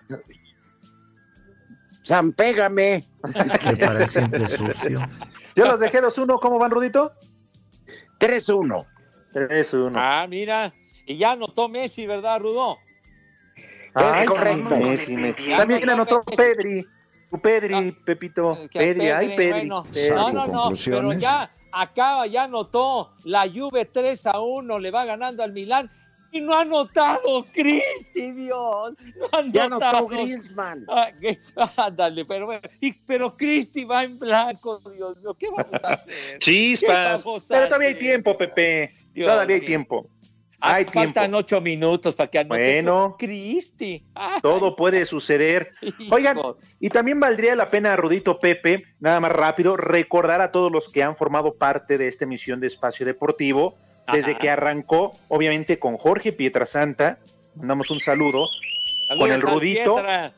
[2.06, 3.04] San Pégame.
[3.66, 5.02] Le parece siempre sucio.
[5.56, 6.40] Yo los dejé 2-1.
[6.40, 7.14] ¿Cómo van, Rudito?
[8.20, 8.86] 3-1.
[9.34, 9.94] 3-1.
[9.96, 10.72] Ah, mira,
[11.06, 12.78] y ya anotó Messi, ¿verdad, Rudo?
[13.96, 14.70] Es correcto.
[14.70, 15.50] Messi, Messi.
[15.56, 16.38] También anotó anotó Messi.
[16.38, 16.88] Pedri.
[17.32, 18.58] Tu Pedri, Pepito.
[18.70, 19.84] Que Pedri, ay, Pedri, bueno.
[19.92, 20.16] Pedri.
[20.16, 25.06] No, no, no, pero ya acaba, ya anotó la Juve 3 a 1, le va
[25.06, 25.92] ganando al Milán
[26.38, 28.94] y no ha anotado Cristi, Dios.
[29.16, 29.98] No ha Ya anotado.
[30.00, 30.86] anotó Griezmann.
[30.90, 31.10] Ah,
[31.78, 36.40] ándale, pero bueno, y- pero Cristi va en blanco, Dios mío, ¿qué vamos a hacer?
[36.40, 37.24] Chispas.
[37.24, 38.94] ¿Qué vamos a Pero todavía hay tiempo, Pepe.
[39.14, 40.10] Dios Todavía hay tiempo.
[40.60, 41.38] Ah, Hay Faltan tiempo.
[41.38, 43.16] ocho minutos para que anote Bueno.
[43.20, 44.04] Cristi.
[44.42, 45.72] Todo puede suceder.
[46.10, 46.40] Oigan,
[46.80, 51.04] y también valdría la pena, Rudito Pepe, nada más rápido, recordar a todos los que
[51.04, 53.76] han formado parte de esta emisión de Espacio Deportivo,
[54.12, 54.40] desde Ajá.
[54.40, 57.20] que arrancó, obviamente, con Jorge Pietrasanta.
[57.56, 58.48] Mandamos un saludo.
[59.08, 59.96] Saludos con el Rudito.
[59.96, 60.32] Pietra.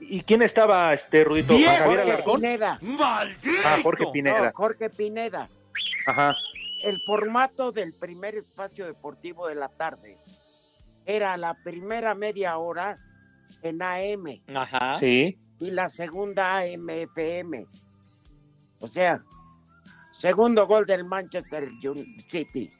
[0.00, 1.54] ¿Y quién estaba, este Rudito?
[1.54, 2.40] ¿Juan Javier Jorge Alarcón?
[2.40, 2.78] Pineda.
[2.82, 3.58] ¡Maldito!
[3.64, 4.52] Ah, Jorge No, Pineda.
[4.54, 5.48] Jorge Pineda.
[6.06, 6.34] Ajá.
[6.82, 10.18] El formato del primer espacio deportivo de la tarde
[11.06, 12.98] era la primera media hora
[13.62, 14.94] en AM Ajá.
[14.98, 15.38] Sí.
[15.60, 17.66] y la segunda AMFM.
[18.80, 19.22] O sea,
[20.18, 22.72] segundo gol del Manchester Un- City.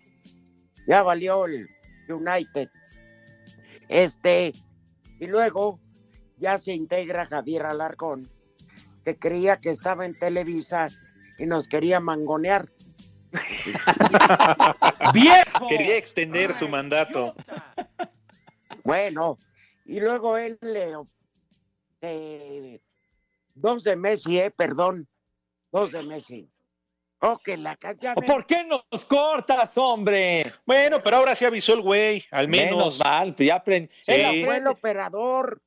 [0.86, 1.68] Ya valió el
[2.08, 2.68] United.
[3.88, 4.52] Este,
[5.20, 5.80] y luego
[6.38, 8.28] ya se integra Javier Alarcón,
[9.04, 10.88] que creía que estaba en Televisa
[11.38, 12.68] y nos quería mangonear.
[15.14, 15.68] ¡Viejo!
[15.68, 17.34] Quería extender su mandato.
[18.84, 19.38] Bueno,
[19.84, 20.92] y luego él le...
[22.00, 22.80] eh,
[23.54, 25.08] dos de Messi, eh, perdón,
[25.70, 26.50] dos de Messi.
[27.24, 27.78] Oh, que la
[28.26, 30.44] ¿Por qué nos cortas, hombre?
[30.66, 32.70] Bueno, pero ahora sí avisó el güey, al menos.
[32.70, 33.92] Menos mal, pues ya aprendí.
[34.00, 34.12] Sí.
[34.12, 35.62] Él fue el operador,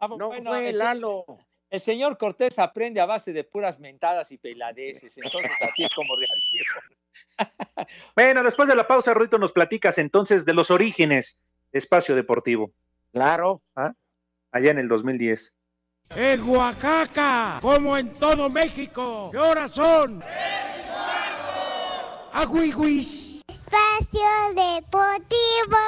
[0.00, 1.24] Ah, no bueno, fue el, Lalo.
[1.70, 6.14] el señor Cortés aprende a base de puras mentadas y peladeces, entonces así es como
[6.16, 6.98] reacciona.
[8.14, 11.40] Bueno, después de la pausa, Ruito, nos platicas entonces de los orígenes
[11.72, 12.72] de Espacio Deportivo.
[13.12, 13.62] Claro.
[13.74, 13.94] ¿Ah?
[14.52, 15.54] Allá en el 2010.
[16.16, 19.28] En Oaxaca, como en todo México.
[19.30, 20.22] ¿Qué horas son?
[22.32, 23.42] Aguiguis.
[23.48, 24.20] Espacio
[24.54, 25.78] Deportivo.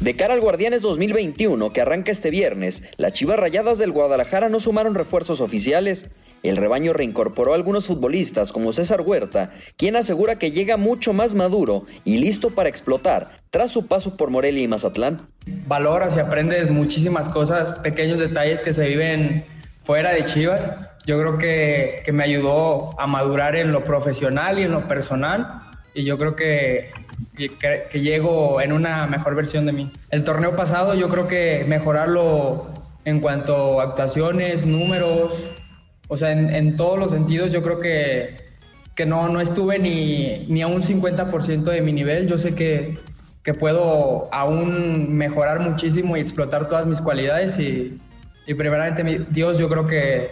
[0.00, 4.60] De cara al Guardianes 2021 que arranca este viernes, las Chivas Rayadas del Guadalajara no
[4.60, 6.06] sumaron refuerzos oficiales.
[6.42, 11.34] El rebaño reincorporó a algunos futbolistas como César Huerta, quien asegura que llega mucho más
[11.34, 15.28] maduro y listo para explotar tras su paso por Morelia y Mazatlán.
[15.66, 19.44] valoras y aprendes muchísimas cosas, pequeños detalles que se viven
[19.84, 20.70] fuera de Chivas.
[21.06, 25.60] Yo creo que, que me ayudó a madurar en lo profesional y en lo personal.
[25.94, 26.90] Y yo creo que,
[27.36, 27.50] que,
[27.90, 29.92] que llego en una mejor versión de mí.
[30.10, 32.68] El torneo pasado yo creo que mejorarlo
[33.04, 35.52] en cuanto a actuaciones, números,
[36.12, 38.36] o sea, en, todos los sentidos yo creo que,
[38.94, 42.28] que no, no estuve ni, ni a un 50% de mi nivel.
[42.28, 42.98] Yo sé que,
[43.42, 47.98] que puedo aún mejorar muchísimo y explotar todas mis cualidades y,
[48.46, 50.28] y primeramente Dios yo creo que,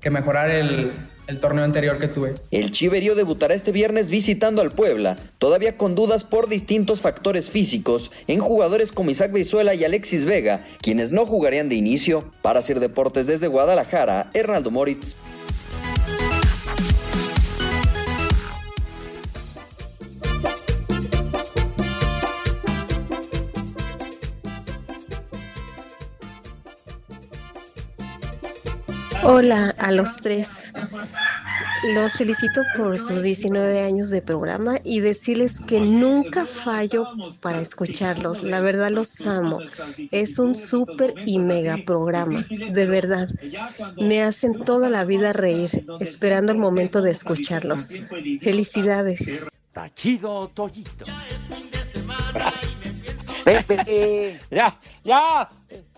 [0.00, 0.92] que mejorar el,
[1.30, 2.34] el torneo anterior que tuve.
[2.50, 8.10] El Chiverío debutará este viernes visitando al Puebla, todavía con dudas por distintos factores físicos
[8.26, 12.24] en jugadores como Isaac Brizuela y Alexis Vega, quienes no jugarían de inicio.
[12.42, 15.16] Para hacer deportes desde Guadalajara, Hernaldo Moritz.
[29.22, 30.72] Hola a los tres.
[31.94, 37.06] Los felicito por sus 19 años de programa y decirles que nunca fallo
[37.40, 38.42] para escucharlos.
[38.42, 39.58] La verdad los amo.
[40.10, 42.44] Es un súper y mega programa.
[42.48, 43.28] De verdad.
[43.96, 47.98] Me hacen toda la vida reír, esperando el momento de escucharlos.
[48.42, 49.42] Felicidades.
[49.72, 51.04] Tachido Toyito.
[53.44, 54.40] Pepe.
[54.50, 55.48] Ya, ya,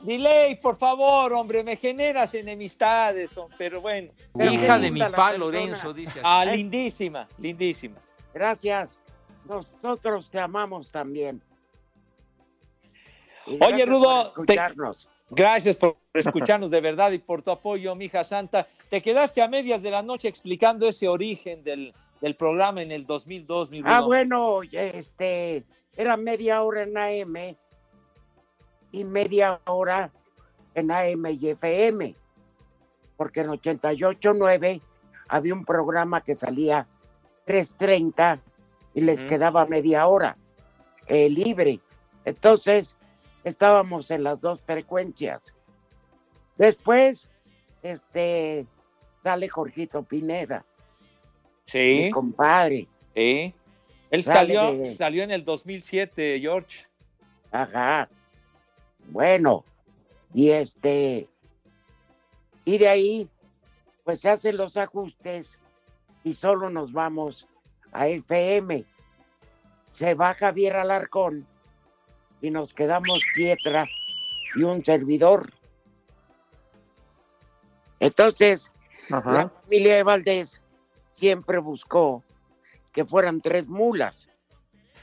[0.03, 4.13] delay, por favor, hombre, me generas enemistades, pero bueno.
[4.37, 5.33] Pero Hija de mi pa.
[5.35, 6.21] Lorenzo, dice.
[6.23, 7.97] Ah, lindísima, lindísima.
[8.35, 8.99] Gracias.
[9.45, 11.43] Nosotros te amamos también.
[13.61, 14.59] Oye, Rudo, por te-.
[15.31, 18.67] Gracias por escucharnos de verdad y por tu apoyo, mija santa.
[18.91, 23.07] Te quedaste a medias de la noche explicando ese origen del, del programa en el
[23.07, 24.07] 2002, mi Ah, Rudo.
[24.07, 25.65] bueno, este,
[25.97, 27.57] era media hora en AM
[28.93, 30.11] y media hora
[30.75, 32.15] en AM y FM,
[33.17, 34.81] porque en 88.9
[35.29, 36.87] había un programa que salía
[37.47, 38.41] 3.30
[38.95, 40.37] y les quedaba media hora
[41.07, 41.81] eh, libre.
[42.25, 42.97] Entonces,
[43.45, 45.55] estábamos en las dos frecuencias.
[46.57, 47.31] Después,
[47.83, 48.67] este,
[49.21, 50.65] sale Jorgito Pineda,
[51.67, 52.87] Sí, mi compadre.
[53.15, 53.55] sí.
[54.11, 56.87] Él salió, de- salió en el 2007, George.
[57.51, 58.11] Ajá.
[59.09, 59.65] Bueno,
[60.33, 61.29] y este,
[62.65, 63.29] y de ahí,
[64.05, 65.59] pues se hacen los ajustes
[66.25, 67.47] y solo nos vamos
[67.93, 68.85] a FM.
[69.93, 71.47] Se va Javier Alarcón
[72.41, 73.85] y nos quedamos Pietra
[74.57, 75.53] y un servidor.
[78.01, 78.73] Entonces,
[79.09, 80.63] la familia de Valdés
[81.13, 82.25] siempre buscó
[82.93, 84.29] que fueran tres mulas.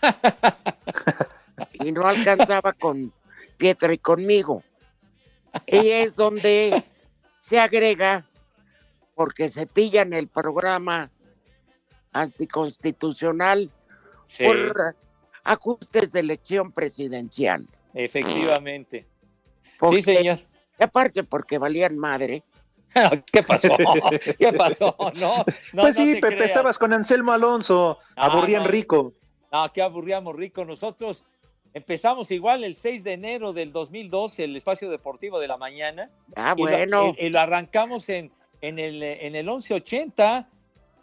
[1.73, 3.13] y no alcanzaba con
[3.60, 4.63] Pietra y conmigo.
[5.67, 6.84] Y es donde
[7.41, 8.26] se agrega,
[9.15, 11.12] porque se pillan el programa
[12.13, 13.69] anticonstitucional
[14.30, 14.95] Sí, por
[15.43, 17.67] ajustes de elección presidencial.
[17.93, 19.06] efectivamente.
[19.80, 20.39] Porque- Sí, señor.
[20.80, 22.43] y aparte porque valían madre.
[23.32, 23.69] ¿Qué pasó?
[24.38, 24.95] ¿Qué pasó?
[25.19, 26.45] No, no, pues sí, Pepe, creas.
[26.45, 28.69] estabas con Anselmo Alonso, Ah, aburrían no.
[28.69, 29.13] rico.
[29.52, 30.63] No, que aburríamos rico.
[30.63, 31.24] Nosotros
[31.73, 36.10] empezamos igual el 6 de enero del 2012, el espacio deportivo de la mañana.
[36.36, 37.15] Ah, y lo- bueno.
[37.17, 40.47] y, y lo arrancamos en, en, el, en el 1180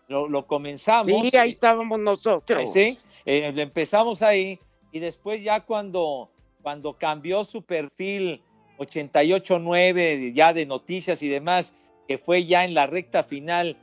[0.08, 1.06] lo, lo comenzamos.
[1.28, 2.72] Sí, ahí estábamos nosotros.
[2.72, 4.58] Sí, eh, lo empezamos ahí
[4.92, 6.30] y después ya cuando,
[6.62, 8.40] cuando cambió su perfil
[8.78, 11.72] 88.9 ya de noticias y demás,
[12.06, 13.76] que fue ya en la recta final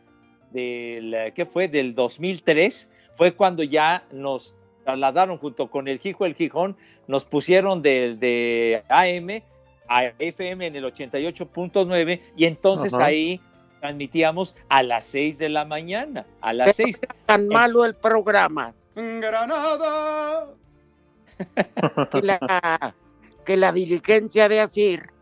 [0.52, 1.68] del, ¿qué fue?
[1.68, 6.76] Del 2003, fue cuando ya nos trasladaron junto con el Gijo el Gijón,
[7.08, 9.44] nos pusieron de, de AM
[9.88, 13.06] a FM en el 88.9 y entonces Ajá.
[13.06, 13.42] ahí
[13.80, 17.02] transmitíamos a las 6 de la mañana, a las 6.
[17.26, 20.48] Tan malo el programa Granada.
[22.12, 22.96] que la,
[23.46, 25.14] que la diligencia de Asir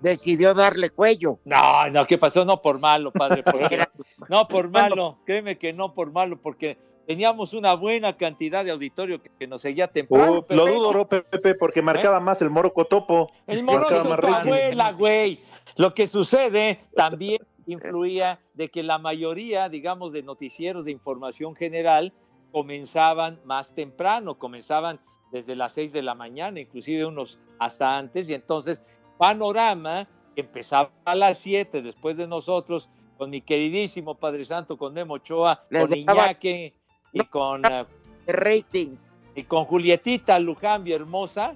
[0.00, 1.38] decidió darle cuello.
[1.44, 2.44] No, no, ¿qué pasó?
[2.44, 3.44] No por malo, padre.
[4.28, 9.22] no por malo, créeme que no por malo, porque teníamos una buena cantidad de auditorio
[9.22, 10.32] que, que nos seguía temprano.
[10.32, 10.54] Uh, lo Pepe.
[10.74, 13.26] dudo, ¿no, Pepe, porque marcaba más el moro cotopo.
[13.46, 14.32] El rating.
[14.48, 15.40] abuela, güey.
[15.76, 22.12] Lo que sucede también influía de que la mayoría, digamos, de noticieros de información general
[22.52, 25.00] comenzaban más temprano, comenzaban
[25.32, 28.82] desde las 6 de la mañana, inclusive unos hasta antes, y entonces
[29.18, 34.92] Panorama que empezaba a las 7 después de nosotros, con mi queridísimo Padre Santo, con
[34.92, 36.74] Memo Ochoa, Les con dejaba- Iñaki
[37.14, 37.86] y con, eh,
[38.26, 38.96] rating.
[39.34, 41.54] y con Julietita Luján, mi hermosa.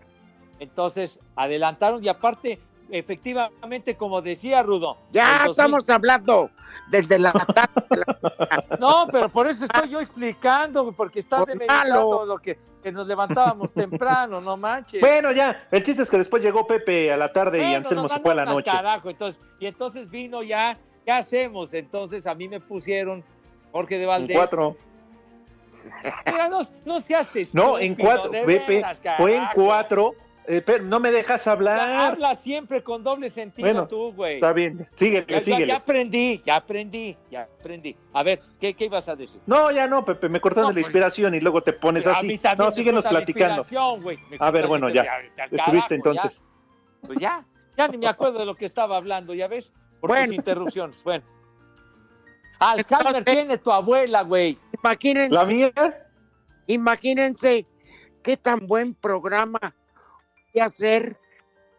[0.61, 2.59] Entonces adelantaron y aparte,
[2.91, 4.97] efectivamente, como decía Rudo.
[5.13, 6.51] Ya el 2000 estamos hablando
[6.91, 8.03] desde la tarde.
[8.81, 12.25] No, pero por eso estoy yo explicando, porque estás Por demeritando malo.
[12.27, 15.01] lo que, que nos levantábamos temprano, no manches.
[15.01, 18.19] Bueno, ya, el chiste es que después llegó Pepe a la tarde y Anselmo se
[18.21, 18.71] fue a la noche.
[18.71, 21.75] Carajo, entonces, y entonces vino ya, ¿qué hacemos?
[21.75, 23.23] Entonces a mí me pusieron
[23.71, 24.37] Jorge de Valdés.
[24.37, 24.77] cuatro.
[26.27, 30.15] Mira, no, no seas No, en estúpido, cuatro, Pepe, veras, fue en cuatro.
[30.51, 31.79] Eh, pero no me dejas hablar.
[31.79, 34.37] Habla siempre con doble sentido Bueno, tú, güey.
[34.37, 35.67] Está bien, síguele, Ya, síguele.
[35.67, 37.95] ya aprendí, ya aprendí, ya aprendí.
[38.15, 39.43] A ver, ¿qué, qué ibas a decir?
[39.45, 42.07] No, ya no, Pepe, me cortaron No, de la pues- inspiración y luego te pones
[42.07, 42.29] A así.
[42.29, 43.63] mí también No, me síguenos platicando.
[44.39, 45.05] A ver, bueno, ya,
[45.51, 46.41] Estuviste entonces.
[46.41, 47.07] ya.
[47.07, 47.45] Pues ya,
[47.77, 49.71] ya ni me acuerdo de lo que estaba hablando, ¿ya ves?
[50.01, 50.29] Por Bueno.
[50.29, 51.03] tus interrupciones.
[51.05, 51.25] Bueno.
[52.59, 54.59] Alzheimer tiene tu abuela, güey.
[54.83, 55.35] Imagínense.
[55.35, 55.73] ¿La mía?
[56.67, 57.67] Imagínense
[58.23, 59.75] qué tan buen programa
[60.53, 61.17] de hacer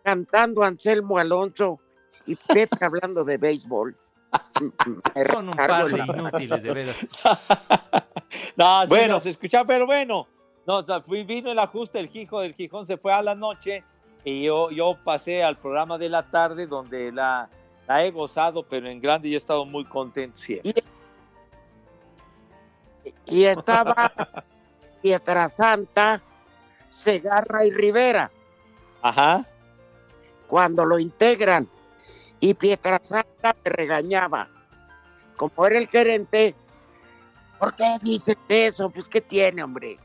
[0.04, 1.80] cantando Anselmo Alonso
[2.26, 3.96] y Pepe hablando de béisbol.
[5.32, 6.98] Son un par de inútiles, de veras.
[8.56, 9.14] No, sí Bueno.
[9.16, 10.28] nos escuchaba, pero bueno.
[10.68, 13.84] No, fui, vino el ajuste, el Gijo del Gijón se fue a la noche
[14.24, 17.50] y yo, yo pasé al programa de la tarde donde la,
[17.90, 20.84] la he gozado, pero en grande y he estado muy contento siempre.
[23.26, 24.14] Y estaba
[25.02, 26.22] Pietrasanta,
[26.96, 28.30] Segarra y Rivera
[29.02, 29.44] Ajá.
[30.48, 31.68] cuando lo integran.
[32.40, 34.48] Y Pietrasanta me regañaba.
[35.36, 36.54] Como era el gerente,
[37.58, 38.92] ¿por qué dices eso?
[38.92, 39.98] Pues, ¿qué tiene, hombre?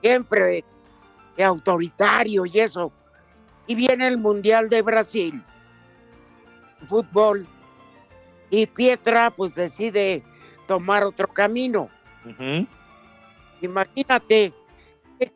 [0.00, 0.64] Siempre
[1.36, 2.92] eh, autoritario y eso.
[3.66, 5.42] Y viene el Mundial de Brasil,
[6.86, 7.46] fútbol,
[8.50, 10.22] y Pietra pues decide
[10.66, 11.88] tomar otro camino.
[13.60, 14.52] Imagínate
[15.18, 15.32] qué,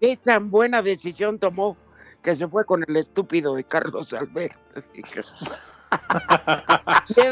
[0.00, 1.76] qué tan buena decisión tomó
[2.22, 4.58] que se fue con el estúpido de Carlos Alberto.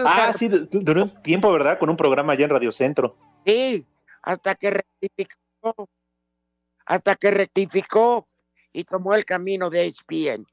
[0.04, 1.78] Ah, sí, du- du- duró un tiempo, ¿verdad?
[1.78, 3.16] Con un programa allá en Radio Centro.
[3.46, 3.86] Sí,
[4.22, 5.88] hasta que rectificó,
[6.84, 8.28] hasta que rectificó
[8.72, 10.46] y tomó el camino de ESPN.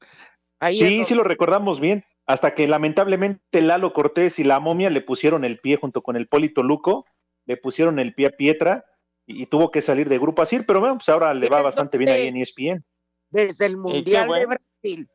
[0.60, 2.04] Ahí Sí, sí lo recordamos bien.
[2.26, 6.28] Hasta que lamentablemente Lalo Cortés y la momia le pusieron el pie junto con el
[6.28, 7.06] Polito Luco,
[7.46, 8.84] le pusieron el pie a Pietra
[9.26, 11.96] y, y tuvo que salir de Grupo Asir, pero bueno, pues ahora le va bastante
[11.96, 12.84] bien ahí en ESPN.
[13.30, 14.46] desde el Mundial de.
[14.46, 15.08] Brasil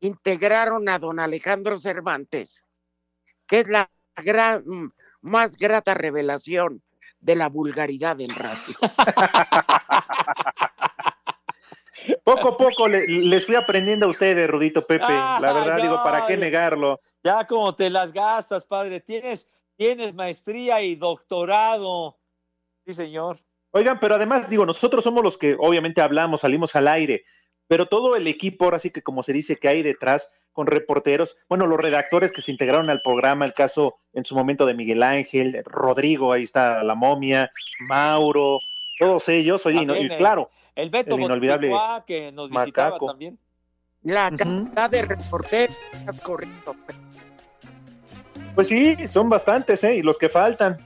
[0.00, 2.62] integraron a don Alejandro Cervantes,
[3.46, 4.64] que es la gran,
[5.20, 6.82] más grata revelación
[7.20, 8.76] de la vulgaridad en radio.
[12.24, 15.04] Poco a poco le- les fui aprendiendo a ustedes, Rudito Pepe.
[15.08, 17.00] Ah, la verdad, digo, ¿para qué negarlo?
[17.24, 19.00] Ya como te las gastas, padre.
[19.00, 19.46] Tienes,
[19.76, 22.18] tienes maestría y doctorado.
[22.86, 23.40] Sí, señor.
[23.72, 27.24] Oigan, pero además, digo, nosotros somos los que obviamente hablamos, salimos al aire,
[27.68, 31.36] pero todo el equipo, ahora sí que como se dice que hay detrás, con reporteros,
[31.48, 35.02] bueno, los redactores que se integraron al programa, el caso en su momento de Miguel
[35.02, 37.50] Ángel, Rodrigo, ahí está la momia,
[37.88, 38.60] Mauro,
[38.98, 41.72] todos ellos, oye, y no- y el- claro, El Beto el inolvidable
[42.06, 43.06] que nos visitaba Macaco.
[43.06, 43.38] también.
[44.02, 45.76] La cantidad de reporteros
[46.22, 46.76] correcto.
[48.54, 49.96] pues sí, son bastantes, ¿eh?
[49.96, 50.78] Y los que faltan.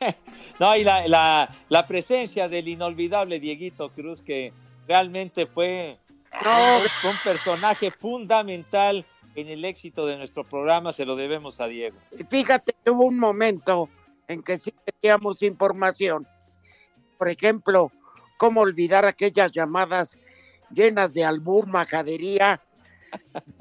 [0.58, 4.52] No, y la, la, la presencia del inolvidable Dieguito Cruz, que
[4.86, 5.96] realmente fue
[6.44, 6.76] No.
[6.80, 9.06] un, un personaje fundamental
[9.36, 11.96] en el éxito de nuestro programa se lo debemos a Diego.
[12.28, 13.88] Fíjate, hubo un momento
[14.28, 16.26] en que sí teníamos información.
[17.16, 17.90] Por ejemplo,
[18.40, 20.16] cómo olvidar aquellas llamadas
[20.72, 22.58] llenas de albur, majadería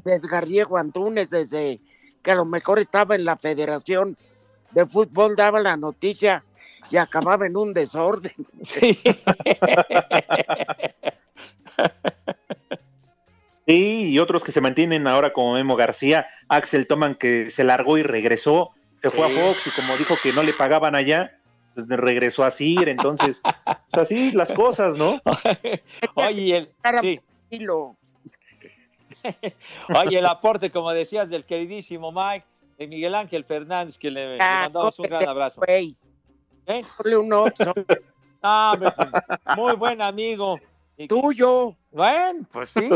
[0.06, 1.82] de Edgar Diego Antunes desde
[2.24, 4.16] que a lo mejor estaba en la Federación
[4.72, 6.46] de Fútbol, daba la noticia
[6.90, 8.32] y acababa en un desorden.
[8.66, 8.98] Sí.
[13.68, 17.98] Sí, y otros que se mantienen ahora como Memo García, Axel Toman que se largó
[17.98, 18.72] y regresó,
[19.02, 19.38] se fue Sí.
[19.38, 21.39] a Fox y como dijo que no le pagaban allá,
[21.88, 25.22] pues regresó a CIR, entonces, pues así las cosas, ¿no?
[26.16, 26.70] Oye, el,
[27.02, 27.20] sí.
[29.96, 32.46] Oye, el aporte, como decías, del queridísimo Mike,
[32.78, 35.62] de Miguel Ángel Fernández, que le, le Ah, mandamos un gran abrazo.
[35.66, 35.96] güey.
[36.66, 36.82] ¿Eh?
[38.42, 40.56] Ah, pues, muy buen amigo.
[41.10, 41.76] Tuyo.
[41.92, 42.88] Bueno, pues sí,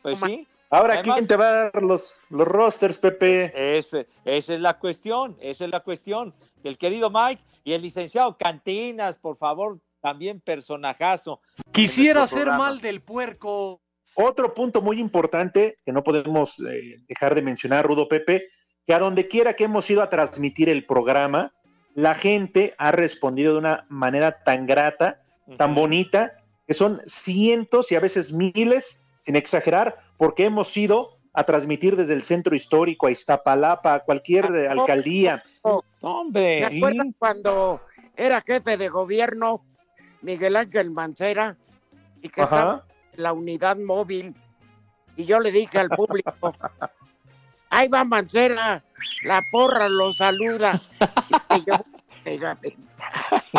[0.00, 0.46] pues sí.
[0.70, 3.52] Ahora, Además- ¿quién te va a dar los, los rosters, Pepe?
[3.78, 6.32] Ese- esa es la cuestión, esa es la cuestión.
[6.62, 11.40] El querido Mike y el licenciado Cantinas, por favor, también personajazo.
[11.72, 13.80] Quisiera hacer mal del puerco.
[14.14, 18.42] Otro punto muy importante que no podemos eh, dejar de mencionar, Rudo Pepe,
[18.86, 21.52] que a donde quiera que hemos ido a transmitir el programa,
[21.94, 25.22] la gente ha respondido de una manera tan grata,
[25.58, 26.34] tan bonita,
[26.66, 32.14] que son cientos y a veces miles, sin exagerar, porque hemos ido a transmitir desde
[32.14, 35.42] el centro histórico a Iztapalapa, a cualquier eh, alcaldía.
[36.08, 37.80] Hombre, ¿Se acuerdan cuando
[38.16, 39.64] era jefe de gobierno
[40.22, 41.56] Miguel Ángel Mancera
[42.22, 44.32] y que estaba en la unidad móvil?
[45.16, 46.32] Y yo le dije al público,
[47.70, 48.84] ahí va Mancera,
[49.24, 50.80] la porra lo saluda.
[51.56, 51.74] Y yo.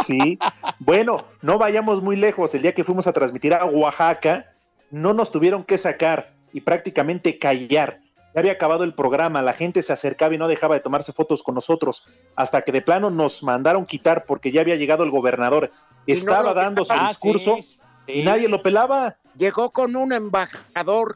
[0.06, 0.39] Sí.
[0.80, 2.56] Bueno, no vayamos muy lejos.
[2.56, 4.54] El día que fuimos a transmitir a Oaxaca,
[4.89, 8.00] no nos tuvieron que sacar y prácticamente callar.
[8.38, 11.42] Ya había acabado el programa, la gente se acercaba y no dejaba de tomarse fotos
[11.42, 15.72] con nosotros, hasta que de plano nos mandaron quitar porque ya había llegado el gobernador.
[15.74, 17.80] No Estaba dando su discurso Ah, sí,
[18.14, 19.18] y nadie lo pelaba.
[19.40, 21.16] Llegó con un embajador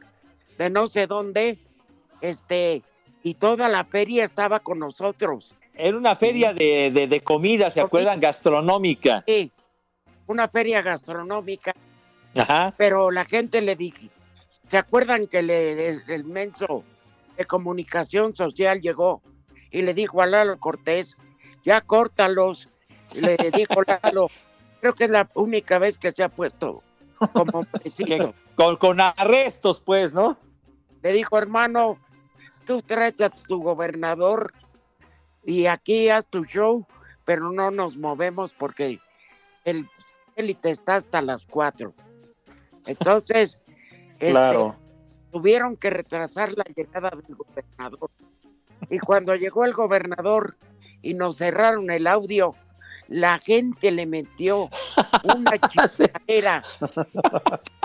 [0.58, 1.60] de no sé dónde,
[2.22, 2.82] este,
[3.22, 5.54] y toda la feria estaba con nosotros.
[5.76, 8.20] Era una feria de, de- de comida, ¿se acuerdan?
[8.20, 9.24] Gastronómica.
[9.28, 9.52] Sí,
[10.26, 11.76] una feria gastronómica,
[12.36, 12.74] Ajá.
[12.80, 14.10] pero la gente le dije,
[14.72, 16.84] ¿se acuerdan que le, el, el menso
[17.38, 19.22] de comunicación social llegó
[19.72, 21.18] y le dijo a Lalo Cortés,
[21.64, 22.70] ya córtalos?
[23.14, 24.30] Y le dijo Lalo,
[24.80, 26.84] creo que es la única vez que se ha puesto
[27.34, 28.34] como hombrecito.
[28.56, 30.38] Con, con arrestos, pues, ¿no?
[31.02, 31.98] Le dijo, hermano,
[32.66, 34.54] tú traes a tu gobernador
[35.44, 36.86] y aquí haz tu show,
[37.26, 39.00] pero no nos movemos porque
[39.66, 39.88] el
[40.36, 41.94] élite está hasta las cuatro.
[42.86, 43.60] Entonces,
[44.20, 44.76] este, Claro.
[45.32, 48.10] Tuvieron que retrasar la llegada del gobernador.
[48.90, 50.58] Y cuando llegó el gobernador
[51.02, 52.56] y nos cerraron el audio,
[53.08, 54.70] la gente le metió
[55.24, 56.64] una chicharera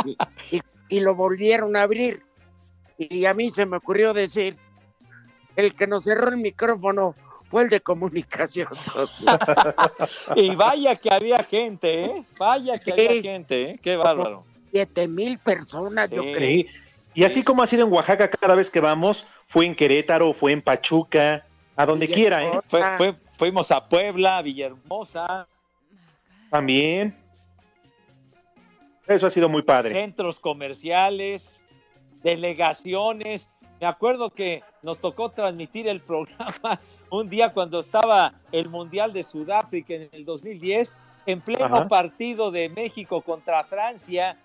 [0.05, 0.17] y,
[0.57, 2.23] y- y lo volvieron a abrir.
[2.99, 4.57] Y a mí se me ocurrió decir,
[5.57, 7.15] el que nos cerró el micrófono
[7.51, 9.39] fue el de comunicación social.
[10.37, 12.25] Y vaya que había gente, ¿eh?
[12.39, 13.23] Vaya que había Sí.
[13.23, 13.81] gente, ¿eh?
[13.83, 14.45] Qué bárbaro.
[14.71, 16.65] Siete mil personas, yo creo.
[17.17, 20.53] Y así como ha sido en Oaxaca cada vez que vamos, fue en Querétaro, fue
[20.53, 21.45] en Pachuca,
[21.75, 22.61] a donde quiera, ¿eh?
[22.69, 25.49] Fue- fue- fuimos a Puebla, Villahermosa,
[26.51, 27.17] También.
[29.09, 29.93] Eso ha sido muy padre.
[29.93, 31.59] centros comerciales,
[32.23, 33.49] delegaciones.
[33.81, 39.23] Me acuerdo que nos tocó transmitir el programa un día cuando estaba el Mundial de
[39.23, 40.93] Sudáfrica en el 2010,
[41.27, 41.89] en pleno Ajá.
[41.89, 44.37] partido de México contra Francia,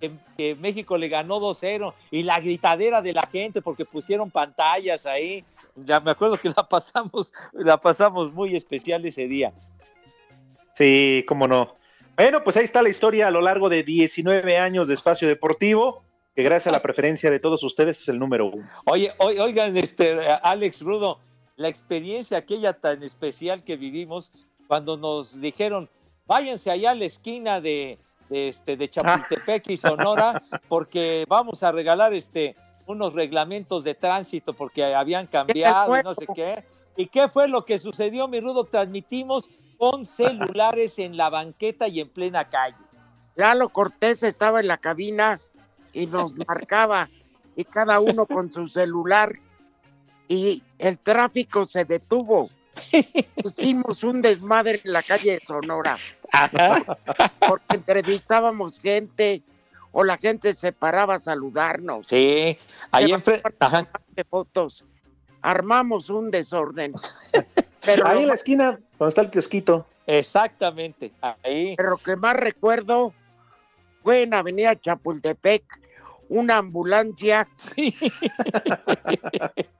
[0.00, 5.06] que, que México le ganó 2-0, y la gritadera de la gente porque pusieron pantallas
[5.06, 5.44] ahí.
[5.76, 9.52] Ya me acuerdo que la pasamos, la pasamos muy especial ese día.
[10.74, 11.76] Sí, cómo no.
[12.16, 16.02] Bueno, pues ahí está la historia a lo largo de 19 años de espacio deportivo,
[16.34, 18.68] que gracias a la preferencia de todos ustedes es el número uno.
[18.86, 21.18] Oye, oi- oigan, este, Alex Rudo,
[21.56, 24.30] la experiencia aquella tan especial que vivimos
[24.68, 25.88] cuando nos dijeron,
[26.26, 27.98] váyanse allá a la esquina de,
[28.30, 32.56] este, de Chapultepec y Sonora, porque vamos a regalar este,
[32.86, 36.64] unos reglamentos de tránsito porque habían cambiado y no sé qué.
[36.96, 38.64] ¿Y qué fue lo que sucedió, mi Rudo?
[38.64, 42.76] Transmitimos con celulares en la banqueta y en plena calle.
[43.36, 45.40] Lalo Cortés estaba en la cabina
[45.92, 47.08] y nos marcaba
[47.56, 49.32] y cada uno con su celular
[50.28, 52.50] y el tráfico se detuvo.
[53.36, 55.96] Hicimos un desmadre en la calle de Sonora
[57.46, 59.42] porque entrevistábamos gente,
[59.92, 62.06] o la gente se paraba a saludarnos.
[62.06, 62.56] Sí,
[62.90, 63.48] ahí enfrente.
[64.10, 64.84] De fotos.
[65.42, 66.92] Armamos un desorden.
[67.82, 69.86] Pero ahí en la esquina, donde está el kiosquito.
[70.06, 71.74] Exactamente, ahí.
[71.76, 73.14] Pero lo que más recuerdo
[74.02, 75.62] fue en Avenida Chapultepec,
[76.28, 77.48] una ambulancia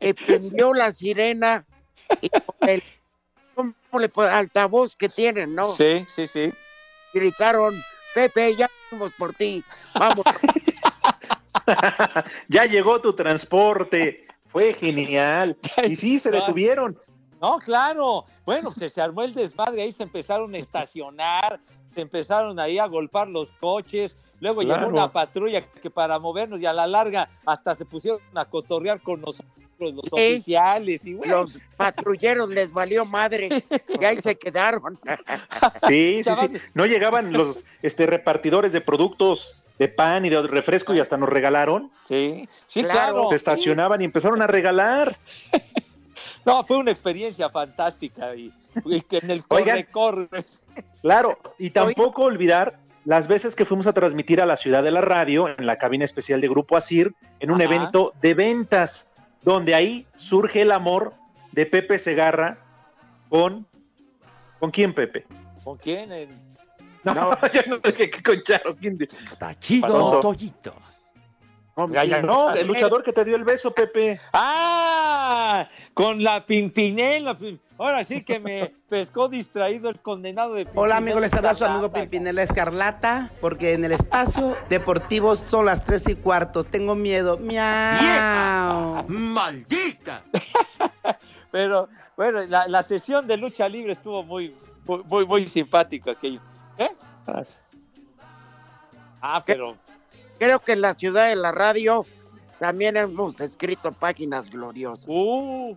[0.00, 1.64] que prendió la sirena
[2.20, 2.82] y con el
[3.54, 5.74] ¿cómo le puedo- altavoz que tienen, ¿no?
[5.76, 6.52] Sí, sí, sí.
[7.12, 7.74] Gritaron,
[8.14, 9.62] Pepe, ya vamos por ti,
[9.94, 10.24] vamos.
[12.48, 14.26] ya llegó tu transporte.
[14.46, 15.56] Fue genial.
[15.86, 16.98] Y sí, se detuvieron.
[17.40, 18.24] No, claro.
[18.44, 21.60] Bueno, se, se armó el desmadre, ahí se empezaron a estacionar,
[21.94, 24.86] se empezaron ahí a golpar los coches, luego Claro.
[24.86, 29.00] llegó una patrulla que para movernos y a la larga hasta se pusieron a cotorrear
[29.00, 29.46] con nosotros,
[29.78, 30.34] los Sí.
[30.34, 31.04] oficiales.
[31.06, 33.64] Y bueno, Los patrulleros les valió madre
[33.98, 34.98] y ahí se quedaron.
[35.88, 36.50] Sí, sí, sí.
[36.74, 41.28] No llegaban los este, repartidores de productos de pan y de refresco y hasta nos
[41.30, 41.90] regalaron.
[42.08, 43.12] Sí, sí, Claro.
[43.12, 43.28] claro.
[43.30, 45.16] Se estacionaban y empezaron a regalar.
[46.46, 48.50] No, fue una experiencia fantástica y,
[48.86, 49.82] y que en el Oigan.
[49.90, 50.44] corre, corre.
[51.02, 52.78] Claro, y tampoco olvidar
[53.10, 56.04] las veces que fuimos a transmitir a la ciudad de la radio en la cabina
[56.04, 57.64] especial de Grupo Asir en un Ajá.
[57.64, 59.10] evento de ventas,
[59.42, 61.12] donde ahí surge el amor
[61.50, 62.58] de Pepe Segarra
[63.28, 63.66] con
[64.60, 65.26] ¿con quién Pepe?
[65.64, 66.08] ¿Con quién?
[67.02, 67.12] No,
[67.52, 68.96] yo no sé qué con Charo, ¿quién?
[69.40, 70.36] Tachido Perdón.
[71.76, 71.94] Toyito.
[71.94, 74.20] Ya, ya, no, el luchador que te dio el beso, Pepe.
[74.32, 75.66] ¡Ah!
[75.94, 77.38] Con la Pimpinela.
[77.38, 81.64] Pim- Ahora sí que me pescó distraído el condenado de Hola amigos, les habla su
[81.64, 81.78] Escarlata.
[81.78, 86.62] amigo Pimpinela Escarlata, porque en el espacio deportivo son las tres y cuarto.
[86.64, 87.38] Tengo miedo.
[87.38, 89.04] Miau.
[89.08, 90.22] ¡Maldita!
[91.50, 94.54] Pero bueno, la, la sesión de lucha libre estuvo muy,
[94.84, 96.40] muy, muy, muy simpático aquello.
[96.78, 96.90] ¿Eh?
[99.22, 99.76] Ah, pero
[100.40, 102.04] Creo que en la ciudad de la radio
[102.58, 105.04] también hemos escrito páginas gloriosas.
[105.06, 105.76] Uh,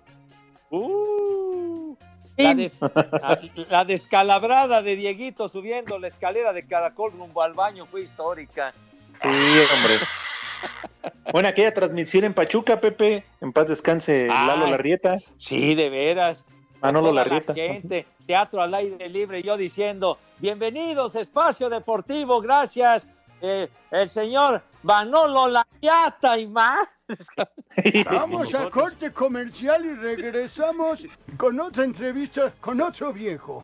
[0.72, 1.96] uh,
[2.38, 3.40] la, des- la-
[3.70, 8.74] la descalabrada de Dieguito subiendo la escalera de caracol rumbo al baño fue histórica.
[9.22, 10.00] Sí, hombre.
[11.32, 14.72] Bueno, aquella transmisión en Pachuca, Pepe, en paz descanse Lalo Ay.
[14.72, 15.20] Larrieta.
[15.38, 16.46] Sí, de veras.
[16.82, 17.54] Manolo Toda la Larrieta.
[17.54, 23.06] gente, teatro al aire libre, yo diciendo, bienvenidos, espacio deportivo, gracias,
[23.44, 26.88] eh, el señor Manolo Larriata y más.
[28.10, 33.62] Vamos a corte comercial y regresamos con otra entrevista con otro viejo.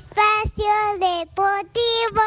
[0.00, 2.22] Espacio Deportivo.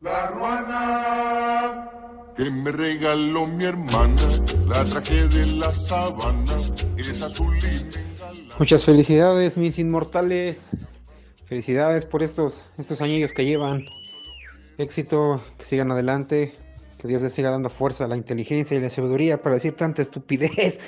[0.00, 1.90] La ruana
[2.34, 4.22] que me regaló mi hermana,
[4.66, 6.56] la traje de la sabana,
[6.96, 10.68] es azul y Muchas felicidades, mis inmortales.
[11.44, 13.84] Felicidades por estos, estos añillos que llevan.
[14.78, 16.52] Éxito, que sigan adelante.
[16.98, 20.80] Que Dios les siga dando fuerza, la inteligencia y la sabiduría para decir tanta estupidez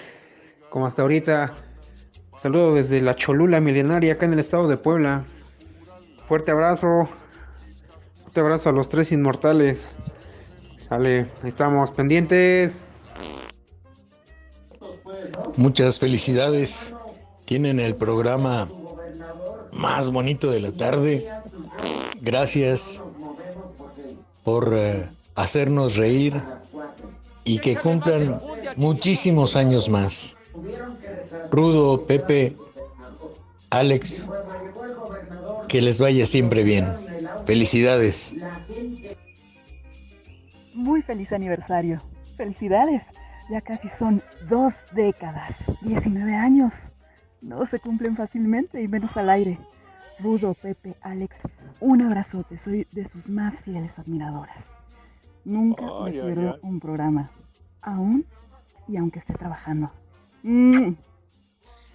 [0.71, 1.53] como hasta ahorita.
[2.41, 5.25] Saludo desde la Cholula milenaria, acá en el estado de Puebla.
[6.27, 7.09] Fuerte abrazo.
[8.23, 9.89] Fuerte abrazo a los tres inmortales.
[10.89, 12.79] Sale, estamos, pendientes.
[15.57, 16.95] Muchas felicidades.
[17.45, 18.69] Tienen el programa
[19.73, 21.31] más bonito de la tarde.
[22.21, 23.03] Gracias
[24.47, 26.41] por eh, hacernos reír
[27.43, 28.41] y que cumplan
[28.77, 30.37] muchísimos años más.
[31.51, 32.57] Rudo, Pepe,
[33.71, 34.29] Alex,
[35.67, 36.93] que les vaya siempre bien.
[37.45, 38.37] Felicidades.
[40.75, 42.01] Muy feliz aniversario.
[42.37, 43.03] Felicidades.
[43.51, 45.57] Ya casi son dos décadas.
[45.83, 46.75] 19 años.
[47.41, 49.59] No se cumplen fácilmente y menos al aire.
[50.21, 51.37] Rudo, Pepe, Alex,
[51.81, 52.57] un abrazote.
[52.57, 54.67] Soy de sus más fieles admiradoras.
[55.45, 57.31] Nunca me Ay, ay, pierdo un programa.
[57.83, 58.27] Aún
[58.89, 59.93] y aunque esté trabajando.
[60.43, 60.95] Mm.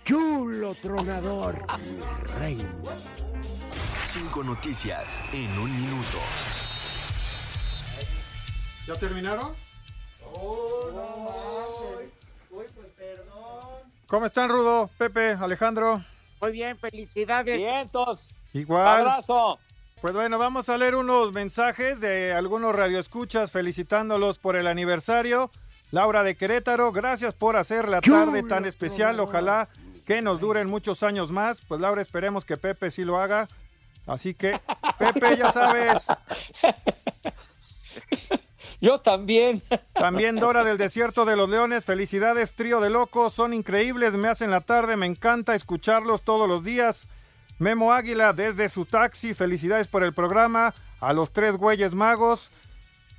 [0.03, 1.65] Chulo tronador,
[2.39, 2.69] reina.
[4.05, 6.17] Cinco noticias en un minuto.
[8.88, 9.51] ¿Ya terminaron?
[14.07, 16.03] ¿Cómo están, Rudo, Pepe, Alejandro?
[16.41, 17.57] Muy bien, felicidades.
[17.57, 18.27] Vientos.
[18.51, 19.07] Igual.
[19.07, 19.59] Abrazo.
[20.01, 25.51] Pues bueno, vamos a leer unos mensajes de algunos radioescuchas felicitándolos por el aniversario.
[25.91, 29.19] Laura de Querétaro, gracias por hacer la tarde tan especial.
[29.19, 29.69] Ojalá
[30.07, 31.61] que nos duren muchos años más.
[31.61, 33.47] Pues Laura, esperemos que Pepe sí lo haga.
[34.07, 34.59] Así que,
[34.97, 36.07] Pepe, ya sabes.
[38.81, 39.61] Yo también.
[39.93, 44.49] También Dora del Desierto de los Leones, felicidades, trío de locos, son increíbles, me hacen
[44.49, 47.05] la tarde, me encanta escucharlos todos los días.
[47.62, 50.74] Memo Águila desde su taxi, felicidades por el programa.
[50.99, 52.51] A los tres güeyes magos,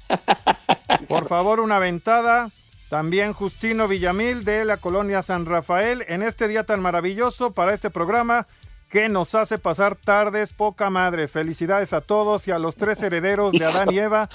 [1.09, 2.51] Por favor, una ventada.
[2.89, 7.89] También Justino Villamil de la colonia San Rafael en este día tan maravilloso para este
[7.89, 8.47] programa
[8.91, 11.27] que nos hace pasar tardes poca madre.
[11.27, 14.29] Felicidades a todos y a los tres herederos de Adán y Eva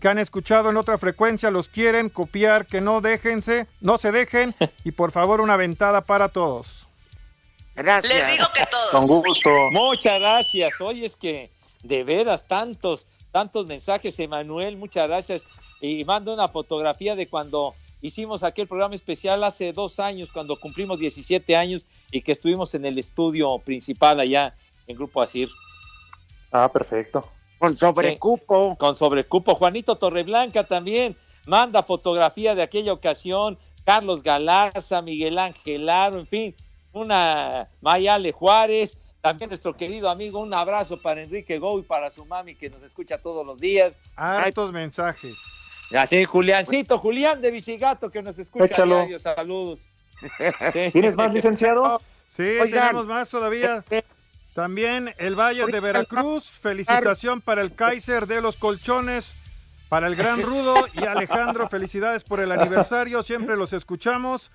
[0.00, 4.56] que han escuchado en otra frecuencia, los quieren copiar, que no déjense, no se dejen
[4.82, 6.88] y por favor una ventada para todos.
[7.74, 8.14] Gracias.
[8.14, 8.90] Les digo que todos.
[8.90, 9.50] Con gusto.
[9.72, 10.80] Muchas gracias.
[10.80, 11.50] Oye, es que
[11.82, 15.42] de veras tantos, tantos mensajes, Emanuel, muchas gracias.
[15.80, 20.98] Y mando una fotografía de cuando hicimos aquel programa especial hace dos años, cuando cumplimos
[20.98, 24.54] 17 años y que estuvimos en el estudio principal allá
[24.86, 25.48] en Grupo Asir.
[26.52, 27.28] Ah, perfecto.
[27.58, 28.70] Con sobrecupo.
[28.70, 29.54] Sí, con sobrecupo.
[29.54, 31.16] Juanito Torreblanca también
[31.46, 33.58] manda fotografía de aquella ocasión.
[33.84, 36.54] Carlos Galarza, Miguel Ángel Aro, en fin,
[36.92, 38.96] una Mayale Juárez.
[39.20, 42.82] También nuestro querido amigo, un abrazo para Enrique Go y para su mami que nos
[42.82, 43.98] escucha todos los días.
[44.16, 45.36] Hartos mensajes.
[45.92, 48.96] Así, Juliancito, Julián de Bicigato que nos escucha Échalo.
[48.96, 49.78] diario, saludos.
[50.72, 50.90] Sí.
[50.92, 52.00] ¿Tienes más, licenciado?
[52.36, 52.70] Sí, Oigan.
[52.70, 53.84] tenemos más todavía.
[54.54, 56.50] También el Valle de Veracruz.
[56.50, 59.34] Felicitación para el Kaiser de los Colchones,
[59.88, 61.68] para el Gran Rudo y Alejandro.
[61.68, 63.22] Felicidades por el aniversario.
[63.22, 64.50] Siempre los escuchamos.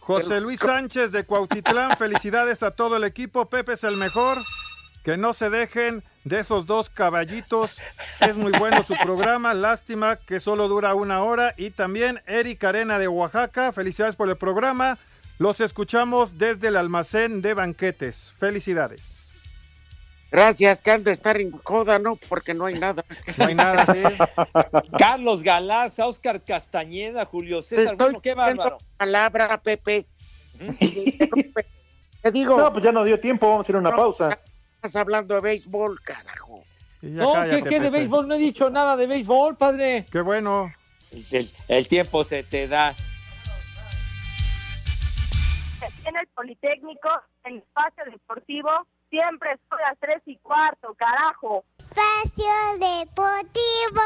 [0.00, 1.96] José Luis Sánchez de Cuautitlán.
[1.96, 3.46] Felicidades a todo el equipo.
[3.46, 4.38] Pepe es el mejor.
[5.04, 7.78] Que no se dejen de esos dos caballitos.
[8.20, 9.54] Es muy bueno su programa.
[9.54, 11.54] Lástima que solo dura una hora.
[11.56, 13.72] Y también Eric Arena de Oaxaca.
[13.72, 14.98] Felicidades por el programa.
[15.38, 18.32] Los escuchamos desde el almacén de banquetes.
[18.38, 19.19] Felicidades.
[20.30, 22.16] Gracias, que han de estar en coda, ¿no?
[22.16, 23.04] Porque no hay nada.
[23.36, 24.02] No hay nada, sí.
[24.98, 27.84] Carlos Galarza, Oscar Castañeda, Julio César.
[27.94, 28.78] estoy Bueno, qué bárbaro.
[28.96, 30.06] palabra, Pepe.
[32.22, 34.38] Te digo, No, pues ya no dio tiempo, vamos a hacer una No, pausa.
[34.76, 36.62] estás hablando de béisbol, carajo.
[37.02, 38.28] No, cállate, ¿qué, qué de béisbol?
[38.28, 40.04] No he dicho nada de béisbol, padre.
[40.12, 40.72] Qué bueno.
[41.32, 42.94] El, el tiempo se te da.
[46.04, 47.08] en el Politécnico,
[47.44, 48.70] en el espacio deportivo,
[49.10, 51.64] siempre son las tres y cuarto, carajo.
[51.78, 54.00] Espacio Deportivo.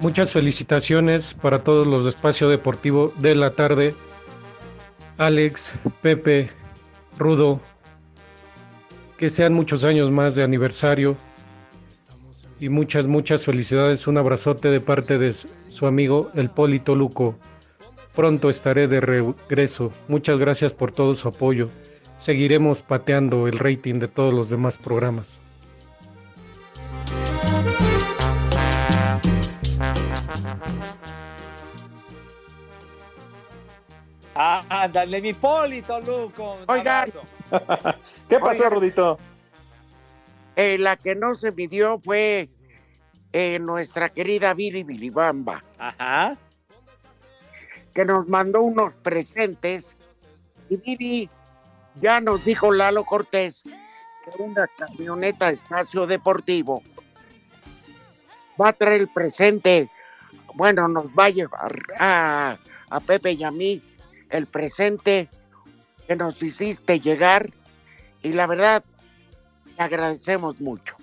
[0.00, 3.94] Muchas felicitaciones para todos los de Espacio Deportivo de la tarde.
[5.16, 6.50] Alex, Pepe,
[7.16, 7.60] Rudo,
[9.16, 11.16] que sean muchos años más de aniversario
[12.60, 14.06] y muchas, muchas felicidades.
[14.06, 17.36] Un abrazote de parte de su amigo el Polito Luco.
[18.14, 19.90] Pronto estaré de regreso.
[20.08, 21.68] Muchas gracias por todo su apoyo.
[22.16, 25.40] Seguiremos pateando el rating de todos los demás programas.
[34.36, 36.54] Ah, ándale, mi Polito, Luco.
[36.66, 37.10] Oigan.
[38.28, 38.72] ¿Qué pasó, Oigan.
[38.72, 39.18] Rudito?
[40.56, 42.48] Eh, la que no se midió fue
[43.32, 46.36] eh, nuestra querida Viri Bilibamba, Ajá.
[47.94, 49.96] Que nos mandó unos presentes.
[50.68, 51.30] Y Viri
[52.00, 56.82] ya nos dijo Lalo Cortés que una camioneta espacio deportivo
[58.60, 59.90] va a traer el presente.
[60.54, 62.58] Bueno, nos va a llevar a,
[62.90, 63.82] a Pepe y a mí
[64.30, 65.28] el presente
[66.06, 67.50] que nos hiciste llegar.
[68.22, 68.82] Y la verdad,
[69.76, 70.96] te agradecemos mucho.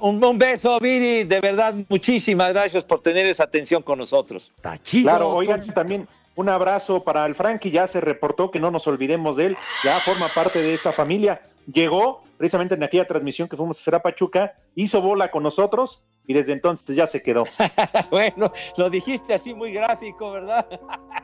[0.00, 1.24] Un, un beso, Viri.
[1.24, 4.50] De verdad, muchísimas gracias por tener esa atención con nosotros.
[4.56, 5.10] Está chido.
[5.10, 9.36] Claro, oigan, también un abrazo para el Frankie, ya se reportó que no nos olvidemos
[9.36, 11.40] de él, ya forma parte de esta familia.
[11.72, 16.02] Llegó precisamente en aquella transmisión que fuimos a hacer a Pachuca, hizo bola con nosotros
[16.26, 17.44] y desde entonces ya se quedó.
[18.10, 20.66] bueno, lo dijiste así muy gráfico, ¿verdad?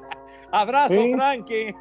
[0.53, 0.95] Abrazo.
[1.15, 1.75] Frankie.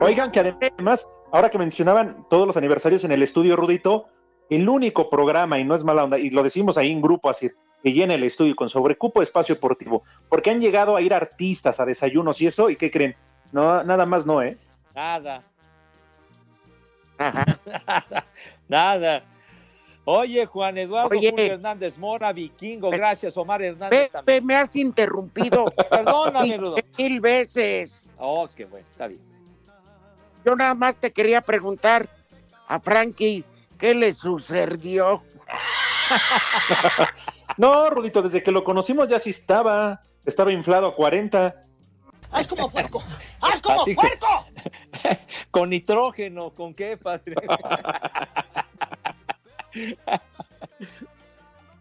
[0.00, 4.06] Oigan, que además, ahora que mencionaban todos los aniversarios en el estudio Rudito,
[4.50, 7.50] el único programa, y no es mala onda, y lo decimos ahí en grupo así,
[7.82, 11.80] que llena el estudio con sobrecupo de espacio deportivo, porque han llegado a ir artistas
[11.80, 13.16] a desayunos y eso, ¿y qué creen?
[13.52, 14.58] No, nada más no, ¿eh?
[14.94, 15.42] Nada.
[17.18, 17.58] nada.
[18.68, 19.24] Nada.
[20.04, 21.30] Oye, Juan Eduardo Oye.
[21.30, 24.46] Julio Hernández Mora, Vikingo, gracias, Omar Hernández también.
[24.46, 26.58] Me has interrumpido Perdóname,
[26.98, 28.06] mil veces.
[28.16, 29.20] Oh, qué bueno, está bien.
[30.44, 32.08] Yo nada más te quería preguntar
[32.66, 33.44] a Frankie,
[33.80, 35.22] ¿qué le sucedió?
[37.56, 41.54] No, Rudito, desde que lo conocimos ya sí estaba, estaba inflado a 40.
[42.32, 43.02] ¡Haz como puerco!
[43.40, 44.46] ¡Haz como Así que- puerco!
[45.50, 47.34] Con nitrógeno, ¿con qué, padre?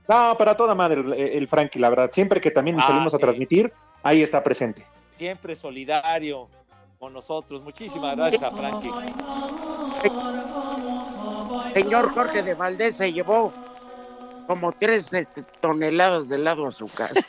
[0.07, 2.09] No, para toda madre el, el Frankie, la verdad.
[2.11, 3.21] Siempre que también Ah, salimos a sí.
[3.21, 3.71] transmitir,
[4.01, 4.85] ahí está presente.
[5.17, 6.49] Siempre solidario.
[6.99, 7.61] con nosotros.
[7.63, 8.89] Muchísimas gracias Frankie.
[11.73, 13.53] Señor Jorge de Valdés se llevó
[14.47, 17.19] como tres este, toneladas de helado a su casa.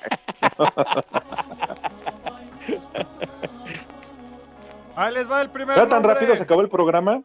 [4.96, 6.14] Ahí les va el primer ¿Ya tan nombre.
[6.14, 7.22] rápido se acabó el programa?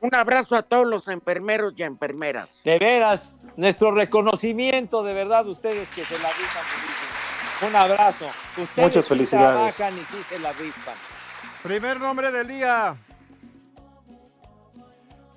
[0.00, 2.62] Un abrazo a todos los enfermeros y enfermeras.
[2.64, 7.68] De veras, nuestro reconocimiento, de verdad, ustedes que se la rifan muchísimo.
[7.68, 8.26] Un abrazo.
[8.56, 9.76] Ustedes Muchas felicidades.
[9.76, 10.94] trabajan y sí se la rifan.
[11.62, 12.96] Primer nombre del día.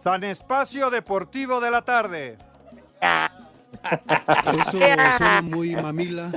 [0.04, 2.38] San Espacio Deportivo de la tarde.
[4.52, 6.30] Eso suena muy mamila.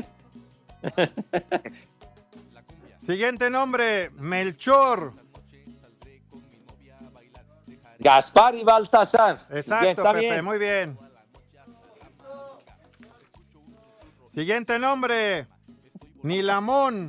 [3.05, 5.14] Siguiente nombre, Melchor.
[7.99, 9.41] Gaspar y Baltasar.
[9.51, 10.45] Exacto, Bien, está Pepe, bien.
[10.45, 10.99] muy bien.
[14.33, 15.49] Siguiente nombre,
[16.23, 17.09] Nilamón.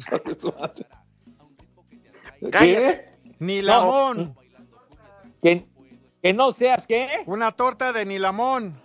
[2.51, 3.11] ¿Qué?
[3.39, 4.35] Nilamón.
[5.43, 5.67] Que,
[6.21, 7.23] que no seas qué.
[7.25, 8.79] Una torta de Nilamón.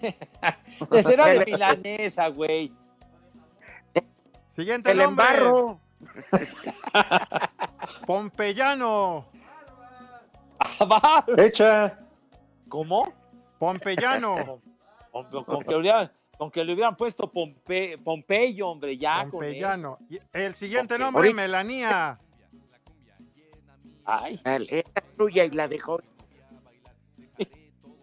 [0.90, 2.72] De será de milanesa, güey.
[4.54, 5.26] Siguiente El nombre.
[5.26, 5.80] embarro.
[8.06, 9.26] Pompeyano.
[10.80, 11.24] Va.
[11.38, 11.98] Echa.
[12.68, 13.12] ¿Cómo?
[13.58, 14.60] Pompeyano.
[15.10, 19.22] Con, con- con que le hubieran, con que le hubieran puesto Pompe, Pompeyo, hombre, ya
[19.22, 19.98] con Pompeyano.
[20.10, 22.18] Y El siguiente nombre, Melanía.
[24.04, 24.40] Ay.
[24.44, 24.84] Era
[25.16, 26.00] suya y la dejó.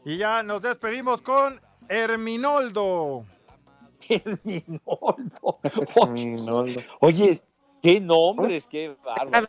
[0.06, 3.26] Y ya nos despedimos con Herminoldo.
[4.10, 5.60] Herminoldo.
[6.10, 6.82] Minoldo.
[7.00, 7.42] Oye,
[7.82, 9.48] qué nombres, qué bárbaro.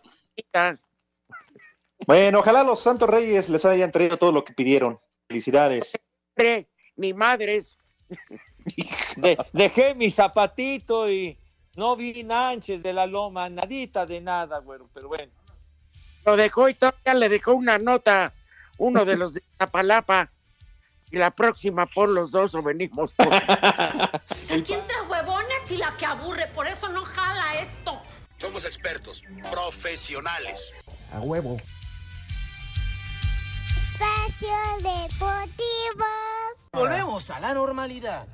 [2.07, 5.01] Bueno, ojalá los Santos Reyes les hayan traído todo lo que pidieron.
[5.29, 5.93] Felicidades.
[6.37, 7.79] Madre, Ni madres.
[9.17, 11.39] De- dejé mi zapatito y
[11.77, 15.33] no vi Nánchez de la Loma, nadita de nada, güero, pero bueno.
[16.25, 18.33] Lo dejó y todavía le dejó una nota.
[18.79, 20.31] Uno de los de Zapalapa.
[21.15, 23.33] Y la próxima por los dos o venimos por...
[23.33, 28.03] Aquí entre huevones y la que aburre, por eso no jala esto.
[28.39, 30.73] Somos expertos, profesionales.
[31.13, 31.57] A huevo.
[33.93, 36.05] Espacio Deportivo.
[36.73, 38.27] Volvemos a la normalidad.